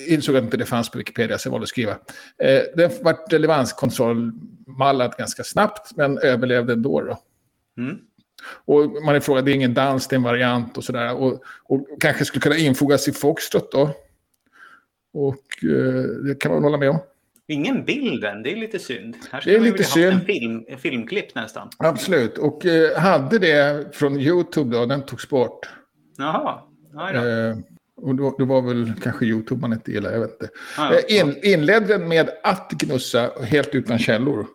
insåg 0.07 0.37
att 0.37 0.43
inte 0.43 0.57
det 0.57 0.65
fanns 0.65 0.89
på 0.89 0.97
Wikipedia, 0.97 1.37
så 1.37 1.47
jag 1.47 1.51
valde 1.51 1.63
att 1.63 1.69
skriva. 1.69 1.91
Eh, 2.43 2.61
det 2.75 3.03
var 3.03 3.29
relevanskontrollmallad 3.29 5.17
ganska 5.17 5.43
snabbt, 5.43 5.91
men 5.95 6.17
överlevde 6.17 6.73
ändå. 6.73 7.01
Då. 7.01 7.17
Mm. 7.77 7.97
Och 8.65 9.03
man 9.05 9.15
är 9.15 9.19
frågad, 9.19 9.45
det 9.45 9.51
är 9.51 9.55
ingen 9.55 9.73
dans, 9.73 10.07
det 10.07 10.13
är 10.13 10.17
en 10.17 10.23
variant 10.23 10.77
och 10.77 10.83
sådär. 10.83 11.15
Och, 11.15 11.43
och 11.63 11.87
kanske 11.99 12.25
skulle 12.25 12.41
kunna 12.41 12.57
infogas 12.57 13.07
i 13.07 13.11
Foxtrot 13.11 13.71
då. 13.71 13.89
Och 15.13 15.63
eh, 15.63 16.03
det 16.03 16.35
kan 16.39 16.51
man 16.51 16.63
hålla 16.63 16.77
med 16.77 16.89
om. 16.89 16.99
Ingen 17.47 17.85
bild 17.85 18.23
än, 18.23 18.43
det 18.43 18.51
är 18.51 18.55
lite 18.55 18.79
synd. 18.79 19.15
Här 19.31 19.41
skulle 19.41 19.59
det 19.59 19.67
är 19.67 19.71
lite 19.71 19.83
synd. 19.83 20.13
En, 20.13 20.21
film, 20.21 20.65
en 20.67 20.77
filmklipp 20.77 21.35
nästan. 21.35 21.69
Absolut, 21.77 22.37
och 22.37 22.65
eh, 22.65 22.99
hade 22.99 23.39
det 23.39 23.87
från 23.95 24.19
YouTube 24.19 24.77
då, 24.77 24.85
den 24.85 25.05
togs 25.05 25.29
bort. 25.29 25.69
Jaha, 26.17 26.61
eh, 27.13 27.57
och 27.95 28.15
då, 28.15 28.35
då, 28.37 28.45
var 28.45 28.61
väl 28.61 28.93
kanske 29.03 29.25
YouTube 29.25 29.61
man 29.61 29.73
inte 29.73 29.91
gillade, 29.91 30.15
jag 30.15 30.21
vet 30.21 30.31
inte. 30.31 30.49
Ah, 30.77 30.93
ja. 30.93 31.21
In, 31.21 31.35
inledde 31.43 31.87
den 31.87 32.07
med 32.07 32.29
att 32.43 32.71
gnussa 32.71 33.31
helt 33.43 33.75
utan 33.75 33.99
källor. 33.99 34.47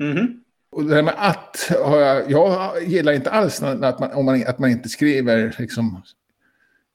Mm 0.00 0.16
-hmm. 0.16 0.40
Och 0.72 0.84
det 0.84 0.94
här 0.94 1.02
med 1.02 1.14
att 1.16 1.72
har 1.84 1.98
jag, 1.98 2.30
jag 2.30 2.82
gillar 2.82 3.12
inte 3.12 3.30
alls 3.30 3.62
att 3.62 4.00
man, 4.00 4.12
om 4.12 4.24
man, 4.24 4.44
att 4.46 4.58
man 4.58 4.70
inte 4.70 4.88
skriver 4.88 5.56
liksom 5.58 6.02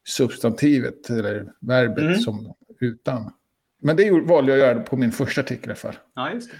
substantivet 0.08 1.10
eller 1.10 1.52
verbet 1.60 2.04
mm. 2.04 2.18
som 2.18 2.54
utan. 2.80 3.32
Men 3.82 3.96
det 3.96 4.10
valde 4.10 4.52
jag 4.52 4.60
att 4.60 4.74
göra 4.74 4.84
på 4.84 4.96
min 4.96 5.12
första 5.12 5.40
artikel 5.40 5.64
i 5.64 5.66
alla 5.66 5.74
fall. 5.74 5.96
Ja, 6.14 6.32
just 6.32 6.50
det. 6.50 6.56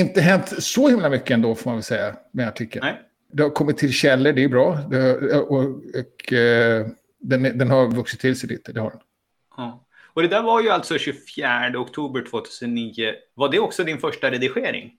Inte 0.00 0.20
hänt 0.20 0.62
så 0.62 0.88
himla 0.88 1.08
mycket 1.08 1.30
ändå 1.30 1.54
får 1.54 1.70
man 1.70 1.76
väl 1.76 1.82
säga 1.82 2.16
med 2.32 2.48
artikeln. 2.48 2.84
Nej. 2.84 3.00
Det 3.32 3.42
har 3.42 3.50
kommit 3.50 3.78
till 3.78 3.92
källor, 3.92 4.32
det 4.32 4.44
är 4.44 4.48
bra. 4.48 4.78
Det, 4.90 5.36
och, 5.36 5.50
och, 5.50 5.64
och 5.94 6.32
eh, 6.32 6.86
den, 7.20 7.42
den 7.42 7.70
har 7.70 7.90
vuxit 7.90 8.20
till 8.20 8.38
sig 8.38 8.48
lite, 8.48 8.72
det 8.72 8.80
har 8.80 8.90
den. 8.90 9.00
Ja. 9.56 9.86
Och 10.12 10.22
det 10.22 10.28
där 10.28 10.42
var 10.42 10.62
ju 10.62 10.70
alltså 10.70 10.98
24 10.98 11.72
oktober 11.76 12.24
2009. 12.30 13.12
Var 13.34 13.48
det 13.48 13.58
också 13.58 13.84
din 13.84 13.98
första 13.98 14.30
redigering? 14.30 14.92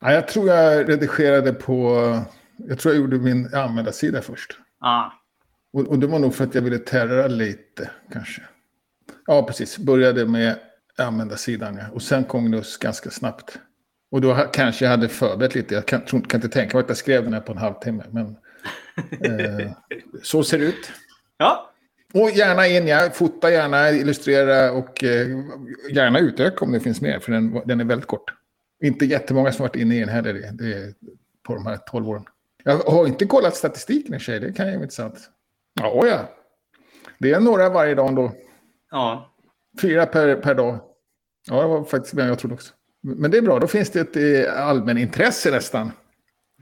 Ja, 0.00 0.12
jag 0.12 0.28
tror 0.28 0.48
jag 0.48 0.88
redigerade 0.88 1.52
på... 1.52 2.18
Jag 2.56 2.78
tror 2.78 2.94
jag 2.94 3.00
gjorde 3.00 3.18
min 3.18 3.54
användarsida 3.54 4.22
först. 4.22 4.58
Ah. 4.80 5.10
Och, 5.72 5.88
och 5.88 5.98
det 5.98 6.06
var 6.06 6.18
nog 6.18 6.34
för 6.34 6.44
att 6.44 6.54
jag 6.54 6.62
ville 6.62 6.78
terra 6.78 7.26
lite, 7.26 7.90
kanske. 8.12 8.42
Ja, 9.26 9.42
precis. 9.42 9.78
Började 9.78 10.26
med 10.26 10.58
användarsidan, 10.98 11.76
ja. 11.76 11.84
Och 11.92 12.02
sen 12.02 12.24
kom 12.24 12.50
Nuss 12.50 12.76
ganska 12.76 13.10
snabbt. 13.10 13.58
Och 14.10 14.20
då 14.20 14.34
kanske 14.52 14.84
jag 14.84 14.90
hade 14.90 15.08
förberett 15.08 15.54
lite. 15.54 15.74
Jag 15.74 15.86
kan, 15.86 16.00
kan 16.00 16.20
inte 16.20 16.48
tänka 16.48 16.76
mig 16.76 16.82
att 16.82 16.88
jag 16.88 16.96
skrev 16.96 17.24
den 17.24 17.32
här 17.32 17.40
på 17.40 17.52
en 17.52 17.58
halvtimme. 17.58 18.04
Men 18.10 18.36
eh, 19.20 19.70
så 20.22 20.44
ser 20.44 20.58
det 20.58 20.64
ut. 20.64 20.92
Ja. 21.36 21.70
Och 22.14 22.30
gärna 22.30 22.66
in, 22.66 22.86
ja. 22.86 23.10
Fota 23.12 23.50
gärna, 23.50 23.90
illustrera 23.90 24.72
och 24.72 25.04
eh, 25.04 25.28
gärna 25.90 26.18
utöka 26.18 26.64
om 26.64 26.72
det 26.72 26.80
finns 26.80 27.00
mer. 27.00 27.18
För 27.18 27.32
den, 27.32 27.60
den 27.64 27.80
är 27.80 27.84
väldigt 27.84 28.08
kort. 28.08 28.34
Inte 28.82 29.04
jättemånga 29.04 29.52
som 29.52 29.62
varit 29.62 29.76
inne 29.76 29.96
i 29.96 30.00
den 30.00 30.08
heller 30.08 30.32
det, 30.32 30.50
det, 30.52 30.94
på 31.42 31.54
de 31.54 31.66
här 31.66 31.76
12 31.76 32.08
åren. 32.08 32.24
Jag 32.64 32.76
har 32.76 33.06
inte 33.06 33.26
kollat 33.26 33.56
statistiken 33.56 34.14
i 34.14 34.20
sig, 34.20 34.40
det 34.40 34.52
kan 34.52 34.66
ju 34.66 34.72
vara 34.72 34.82
intressant. 34.82 35.30
Ja, 35.74 36.06
ja. 36.06 36.28
Det 37.18 37.32
är 37.32 37.40
några 37.40 37.68
varje 37.68 37.94
dag 37.94 38.08
ändå. 38.08 38.32
Ja. 38.92 39.34
Fyra 39.80 40.06
per, 40.06 40.36
per 40.36 40.54
dag. 40.54 40.80
Ja, 41.48 41.62
det 41.62 41.68
var 41.68 41.84
faktiskt 41.84 42.14
mer 42.14 42.22
än 42.22 42.28
jag 42.28 42.38
trodde 42.38 42.54
också. 42.54 42.74
Men 43.02 43.30
det 43.30 43.38
är 43.38 43.42
bra, 43.42 43.58
då 43.58 43.66
finns 43.66 43.90
det 43.90 44.00
ett 44.00 44.16
eh, 44.16 44.66
allmänintresse 44.68 45.50
nästan. 45.50 45.92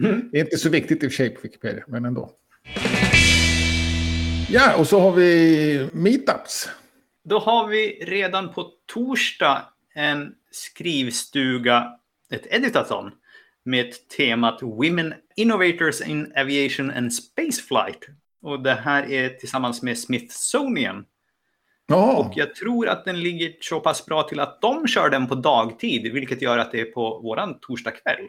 Mm. 0.05 0.29
Det 0.33 0.38
är 0.38 0.45
inte 0.45 0.57
så 0.57 0.69
viktigt 0.69 1.03
i 1.03 1.07
och 1.07 1.11
för 1.11 1.16
sig 1.16 1.31
på 1.31 1.40
Wikipedia, 1.43 1.85
men 1.88 2.05
ändå. 2.05 2.31
Ja, 4.51 4.77
och 4.77 4.87
så 4.87 5.01
har 5.01 5.12
vi 5.12 5.88
meetups. 5.93 6.69
Då 7.25 7.38
har 7.38 7.69
vi 7.69 8.05
redan 8.05 8.53
på 8.53 8.71
torsdag 8.87 9.62
en 9.95 10.35
skrivstuga, 10.51 11.87
ett 12.31 12.47
editathon, 12.51 13.11
med 13.64 14.09
temat 14.16 14.62
Women 14.62 15.14
Innovators 15.37 16.01
in 16.01 16.33
Aviation 16.37 16.90
and 16.90 17.14
Spaceflight. 17.14 18.09
Och 18.43 18.62
det 18.62 18.75
här 18.75 19.11
är 19.11 19.29
tillsammans 19.29 19.83
med 19.83 19.99
Smithsonian. 19.99 21.05
Ja, 21.90 22.16
Och 22.18 22.33
jag 22.37 22.55
tror 22.55 22.88
att 22.88 23.05
den 23.05 23.20
ligger 23.20 23.53
så 23.61 23.81
pass 23.81 24.07
bra 24.07 24.22
till 24.22 24.40
att 24.40 24.61
de 24.61 24.87
kör 24.87 25.11
den 25.11 25.26
på 25.29 25.35
dagtid, 25.35 26.12
vilket 26.12 26.42
gör 26.42 26.59
att 26.59 26.72
det 26.72 26.81
är 26.81 26.85
på 26.85 27.20
våran 27.22 27.59
torsdagkväll. 27.61 28.29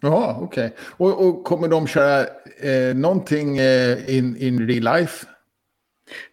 ja 0.00 0.38
okej. 0.42 0.74
Och, 0.80 1.26
och 1.26 1.44
kommer 1.44 1.68
de 1.68 1.86
köra 1.86 2.26
eh, 2.60 2.94
någonting 2.96 3.58
eh, 3.58 4.16
in, 4.16 4.36
in 4.36 4.68
real 4.68 4.98
life? 4.98 5.26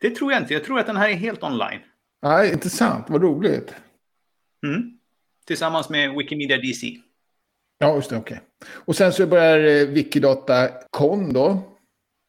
Det 0.02 0.10
tror 0.10 0.32
jag 0.32 0.42
inte. 0.42 0.54
Jag 0.54 0.64
tror 0.64 0.80
att 0.80 0.88
den 0.88 0.98
här 0.98 1.10
är 1.10 1.14
helt 1.14 1.44
online. 1.44 1.80
Nej, 2.22 2.52
intressant. 2.52 3.06
Vad 3.10 3.22
roligt. 3.22 3.76
Mm. 4.66 4.98
Tillsammans 5.46 5.90
med 5.90 6.16
Wikimedia 6.16 6.58
DC. 6.58 6.98
Ja, 7.78 7.96
just 7.96 8.10
det. 8.10 8.18
Okej. 8.18 8.42
Och 8.70 8.96
sen 8.96 9.14
så 9.14 9.28
börjar 9.28 9.60
eh, 9.60 9.88
Wikidata 9.88 10.70
Con 10.90 11.34
då. 11.34 11.62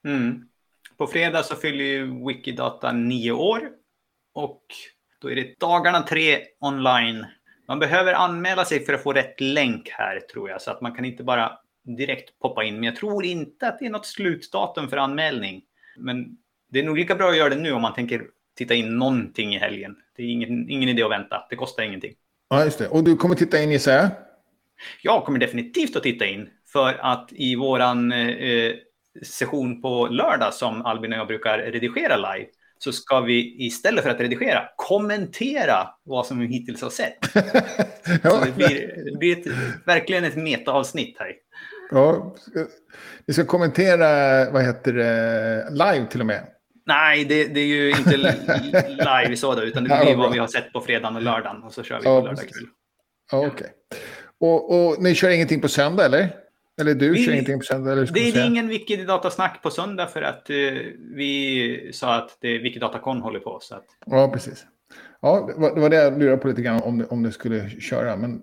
Mm. 0.06 0.44
På 0.96 1.06
fredag 1.06 1.42
så 1.42 1.56
fyller 1.56 1.84
ju 1.84 2.26
Wikidata 2.26 2.92
nio 2.92 3.32
år. 3.32 3.60
Och 4.38 4.62
då 5.20 5.30
är 5.30 5.34
det 5.34 5.60
dagarna 5.60 6.02
tre 6.02 6.38
online. 6.60 7.26
Man 7.68 7.78
behöver 7.78 8.12
anmäla 8.12 8.64
sig 8.64 8.84
för 8.84 8.92
att 8.92 9.02
få 9.02 9.12
rätt 9.12 9.40
länk 9.40 9.88
här 9.90 10.20
tror 10.20 10.50
jag. 10.50 10.62
Så 10.62 10.70
att 10.70 10.80
man 10.80 10.94
kan 10.94 11.04
inte 11.04 11.24
bara 11.24 11.52
direkt 11.82 12.38
poppa 12.38 12.64
in. 12.64 12.74
Men 12.74 12.84
jag 12.84 12.96
tror 12.96 13.24
inte 13.24 13.68
att 13.68 13.78
det 13.78 13.86
är 13.86 13.90
något 13.90 14.06
slutdatum 14.06 14.88
för 14.88 14.96
anmälning. 14.96 15.62
Men 15.96 16.26
det 16.70 16.78
är 16.78 16.84
nog 16.84 16.98
lika 16.98 17.14
bra 17.14 17.30
att 17.30 17.36
göra 17.36 17.48
det 17.48 17.56
nu 17.56 17.72
om 17.72 17.82
man 17.82 17.94
tänker 17.94 18.26
titta 18.56 18.74
in 18.74 18.98
någonting 18.98 19.54
i 19.54 19.58
helgen. 19.58 19.96
Det 20.16 20.22
är 20.22 20.26
ingen, 20.26 20.70
ingen 20.70 20.88
idé 20.88 21.02
att 21.02 21.10
vänta. 21.10 21.46
Det 21.50 21.56
kostar 21.56 21.82
ingenting. 21.82 22.14
Ja, 22.50 22.64
just 22.64 22.78
det. 22.78 22.88
Och 22.88 23.04
du 23.04 23.16
kommer 23.16 23.34
titta 23.34 23.62
in 23.62 23.72
i 23.72 23.78
så 23.78 23.90
här? 23.90 24.10
Jag 25.02 25.24
kommer 25.24 25.38
definitivt 25.38 25.96
att 25.96 26.02
titta 26.02 26.26
in 26.26 26.48
för 26.72 26.98
att 27.00 27.28
i 27.32 27.56
våran 27.56 28.12
eh, 28.12 28.72
session 29.22 29.82
på 29.82 30.06
lördag 30.06 30.54
som 30.54 30.82
Albin 30.86 31.12
och 31.12 31.18
jag 31.18 31.26
brukar 31.26 31.58
redigera 31.58 32.16
live 32.16 32.48
så 32.78 32.92
ska 32.92 33.20
vi 33.20 33.66
istället 33.66 34.04
för 34.04 34.10
att 34.10 34.20
redigera 34.20 34.68
kommentera 34.76 35.88
vad 36.04 36.26
som 36.26 36.38
vi 36.38 36.46
hittills 36.46 36.82
har 36.82 36.90
sett. 36.90 37.18
Ja, 38.22 38.40
det 38.44 38.52
blir, 38.56 39.04
det 39.12 39.18
blir 39.18 39.38
ett, 39.38 39.46
verkligen 39.86 40.24
ett 40.24 40.36
metaavsnitt 40.36 41.16
här. 41.18 41.32
ja. 41.90 42.34
Vi 43.26 43.32
ska 43.34 43.44
kommentera, 43.44 44.06
vad 44.50 44.64
heter 44.64 44.92
det, 44.92 45.68
live 45.70 46.06
till 46.10 46.20
och 46.20 46.26
med. 46.26 46.46
Nej, 46.86 47.24
det, 47.24 47.44
det 47.44 47.60
är 47.60 47.66
ju 47.66 47.90
inte 47.90 48.16
live 48.88 49.36
så 49.36 49.54
då, 49.54 49.62
utan 49.62 49.84
det 49.84 49.90
Ja, 49.94 50.04
blir 50.04 50.14
bra. 50.16 50.22
vad 50.24 50.32
vi 50.32 50.38
har 50.38 50.46
sett 50.46 50.72
på 50.72 50.80
fredagen 50.80 51.16
och 51.16 51.22
lördagen 51.22 51.62
och 51.62 51.72
så 51.72 51.82
kör 51.82 51.98
vi 52.00 52.04
Ja, 52.04 52.20
på 52.20 52.26
lördag 52.26 52.36
precis. 52.40 52.56
kväll. 52.58 52.68
Ja, 53.32 53.46
okej. 53.46 53.70
Och, 54.40 54.86
och 54.88 55.02
ni 55.02 55.14
kör 55.14 55.30
ingenting 55.30 55.60
på 55.60 55.68
söndag, 55.68 56.04
eller? 56.04 56.28
Eller 56.80 56.94
du 56.94 57.12
Vi- 57.12 57.24
kör 57.24 57.32
ingenting 57.32 57.58
på 57.58 57.64
söndag? 57.64 57.92
Eller 57.92 58.06
ska 58.06 58.14
Det 58.14 58.28
är 58.30 58.46
ingen 58.46 58.68
Wikidata-snack 58.68 59.62
på 59.62 59.70
söndag 59.70 60.06
för 60.06 60.22
att 60.22 60.50
eh, 60.50 60.56
vi 61.14 61.90
sa 61.92 62.14
att 62.14 62.38
det 62.40 62.58
Wikidata-con 62.58 63.20
håller 63.20 63.40
på. 63.40 63.58
Så 63.62 63.74
att, 63.74 63.84
Ja, 64.06 64.30
precis. 64.32 64.66
Ja, 65.20 65.50
det 65.54 65.60
var 65.60 65.74
det, 65.74 65.80
var 65.80 65.90
det 65.90 65.96
jag 65.96 66.18
lurade 66.18 66.36
på 66.36 66.48
lite 66.48 66.62
grann 66.62 66.82
om 66.82 67.06
om 67.10 67.22
det 67.22 67.32
skulle 67.32 67.70
köra. 67.70 68.16
Men 68.16 68.42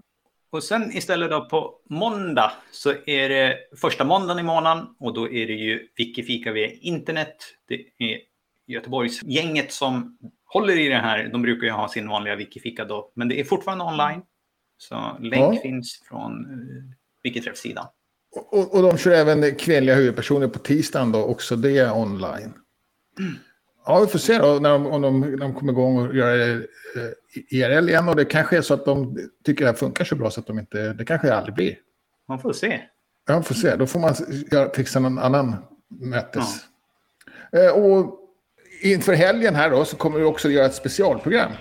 och 0.50 0.64
sen 0.64 0.92
istället 0.98 1.30
då 1.30 1.46
på 1.50 1.74
måndag 1.90 2.52
så 2.72 2.94
är 3.06 3.30
det 3.30 3.58
första 3.82 4.04
måndagen 4.04 4.40
i 4.40 4.44
månaden 4.44 4.86
och 5.00 5.14
då 5.14 5.26
är 5.32 5.48
det 5.48 5.54
ju 5.54 5.88
Wikifika 5.98 6.52
via 6.52 6.72
internet. 6.72 7.36
Det 7.68 7.76
är 7.98 8.20
Göteborgsgänget 8.68 9.72
som 9.72 10.18
håller 10.46 10.80
i 10.80 10.88
det 10.90 10.96
här. 10.96 11.30
De 11.32 11.42
brukar 11.42 11.66
ju 11.68 11.72
ha 11.74 11.88
sin 11.90 12.08
vanliga 12.08 12.36
Wikifika 12.36 12.86
då, 12.86 13.12
men 13.16 13.28
det 13.28 13.40
är 13.40 13.44
fortfarande 13.44 13.84
online. 13.84 14.22
Så 14.78 15.18
länk 15.20 15.56
Ja. 15.56 15.62
finns 15.62 16.02
från 16.10 16.46
Wikiträff-sidan. 17.24 17.86
Och, 18.36 18.76
och 18.76 18.82
de 18.82 18.98
kör 18.98 19.12
även 19.12 19.56
kvinnliga 19.56 19.96
huvudpersoner 19.96 20.48
på 20.48 20.60
tisdagen 20.60 21.12
då, 21.12 21.24
också 21.24 21.56
det 21.56 21.78
är 21.78 21.98
online. 21.98 22.54
Ja, 23.86 24.00
vi 24.00 24.08
får 24.08 24.20
se 24.20 24.38
då 24.38 24.60
när 24.62 24.70
de, 24.70 24.88
om 24.88 25.02
de, 25.02 25.22
när 25.22 25.38
de 25.38 25.54
kommer 25.54 25.72
igång 25.72 25.98
och 25.98 26.16
göra 26.16 26.36
det 26.36 26.54
eh, 26.54 26.62
IRL 27.50 27.90
igen. 27.90 28.10
Och 28.10 28.16
det 28.16 28.26
kanske 28.26 28.58
är 28.58 28.62
så 28.62 28.74
att 28.74 28.86
de 28.86 29.18
tycker 29.46 29.66
det 29.66 29.72
här 29.72 29.78
funkar 29.78 30.06
så 30.06 30.16
bra 30.16 30.32
så 30.32 30.40
att 30.40 30.48
de 30.48 30.60
inte, 30.60 30.94
det 30.94 31.06
kanske 31.06 31.28
det 31.28 31.36
aldrig 31.36 31.56
blir. 31.56 31.76
Man 32.28 32.40
får 32.40 32.54
se. 32.54 32.82
Ja, 33.28 33.38
vi 33.38 33.44
får 33.44 33.56
se. 33.56 33.76
Då 33.76 33.88
får 33.88 34.00
man 34.00 34.16
göra, 34.52 34.74
fixa 34.74 35.00
någon 35.00 35.20
annan 35.20 35.56
mötes. 35.88 36.58
Eh, 37.52 37.72
och 37.72 38.20
inför 38.82 39.14
helgen 39.14 39.56
här 39.56 39.70
då 39.70 39.86
så 39.86 39.96
kommer 39.98 40.20
vi 40.20 40.26
också 40.26 40.50
göra 40.50 40.66
ett 40.66 40.76
specialprogram. 40.76 41.52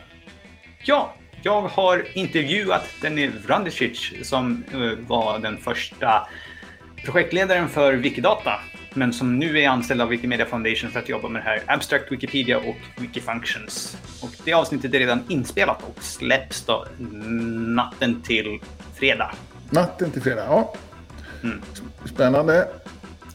Ja, 0.85 1.15
jag 1.43 1.63
har 1.63 2.07
intervjuat 2.19 2.85
Denny 3.03 3.31
Vrandicic 3.47 4.13
som 4.23 4.65
eh, 4.73 5.07
var 5.07 5.39
den 5.39 5.57
första 5.57 6.29
projektledaren 7.05 7.69
för 7.69 7.93
Wikidata, 7.93 8.61
men 8.95 9.13
som 9.13 9.39
nu 9.39 9.61
är 9.61 9.69
anställd 9.69 10.01
av 10.01 10.09
Wikimedia 10.09 10.47
Foundation 10.47 10.91
för 10.91 11.01
att 11.01 11.09
jobba 11.09 11.29
med 11.29 11.43
det 11.43 11.45
här 11.45 11.63
Abstract 11.67 12.13
Wikipedia 12.13 12.59
och 12.59 12.77
Wikifunctions. 12.97 13.97
Och 14.23 14.31
det 14.45 14.53
avsnittet 14.53 14.95
är 14.95 14.99
redan 14.99 15.23
inspelat 15.29 15.83
och 15.83 16.03
släpps 16.03 16.65
då 16.65 16.87
natten 17.67 18.23
till 18.23 18.61
fredag. 18.95 19.35
Natten 19.71 20.11
till 20.11 20.23
fredag. 20.23 20.45
Ja. 20.49 20.75
Mm. 21.43 21.63
Spännande. 22.05 22.69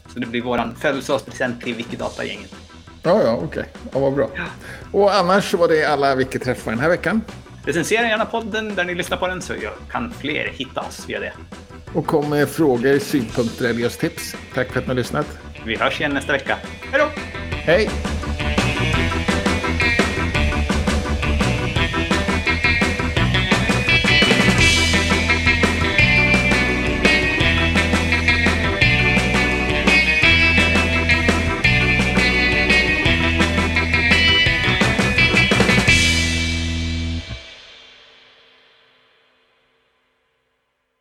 Så 0.08 0.18
det 0.18 0.26
blir 0.26 0.42
våran 0.42 0.74
födelsedagspresent 0.74 1.62
till 1.62 1.74
Wikidata-gänget. 1.74 2.54
Ja, 3.02 3.22
ja, 3.22 3.40
okej. 3.42 3.64
Ja, 3.92 3.98
vad 3.98 4.14
bra. 4.14 4.30
Och 4.92 5.14
annars 5.14 5.54
var 5.54 5.68
det 5.68 5.84
alla 5.84 6.14
Wiki-träffar 6.14 6.70
den 6.70 6.80
här 6.80 6.88
veckan. 6.88 7.22
Recensera 7.64 8.08
gärna 8.08 8.24
podden 8.24 8.74
där 8.74 8.84
ni 8.84 8.94
lyssnar 8.94 9.16
på 9.16 9.26
den 9.26 9.42
så 9.42 9.54
jag 9.62 9.72
kan 9.90 10.12
fler 10.12 10.48
hitta 10.48 10.80
oss 10.80 11.08
via 11.08 11.20
det. 11.20 11.32
Och 11.94 12.06
kom 12.06 12.30
med 12.30 12.48
frågor, 12.48 12.98
synpunkter 12.98 13.64
eller 13.64 13.80
just 13.80 14.00
tips. 14.00 14.36
Tack 14.54 14.72
för 14.72 14.80
att 14.80 14.86
ni 14.86 14.88
har 14.88 14.94
lyssnat. 14.94 15.26
Vi 15.66 15.76
hörs 15.76 16.00
igen 16.00 16.14
nästa 16.14 16.32
vecka. 16.32 16.56
Hej 16.92 17.00
då! 17.00 17.22
Hej! 17.50 17.90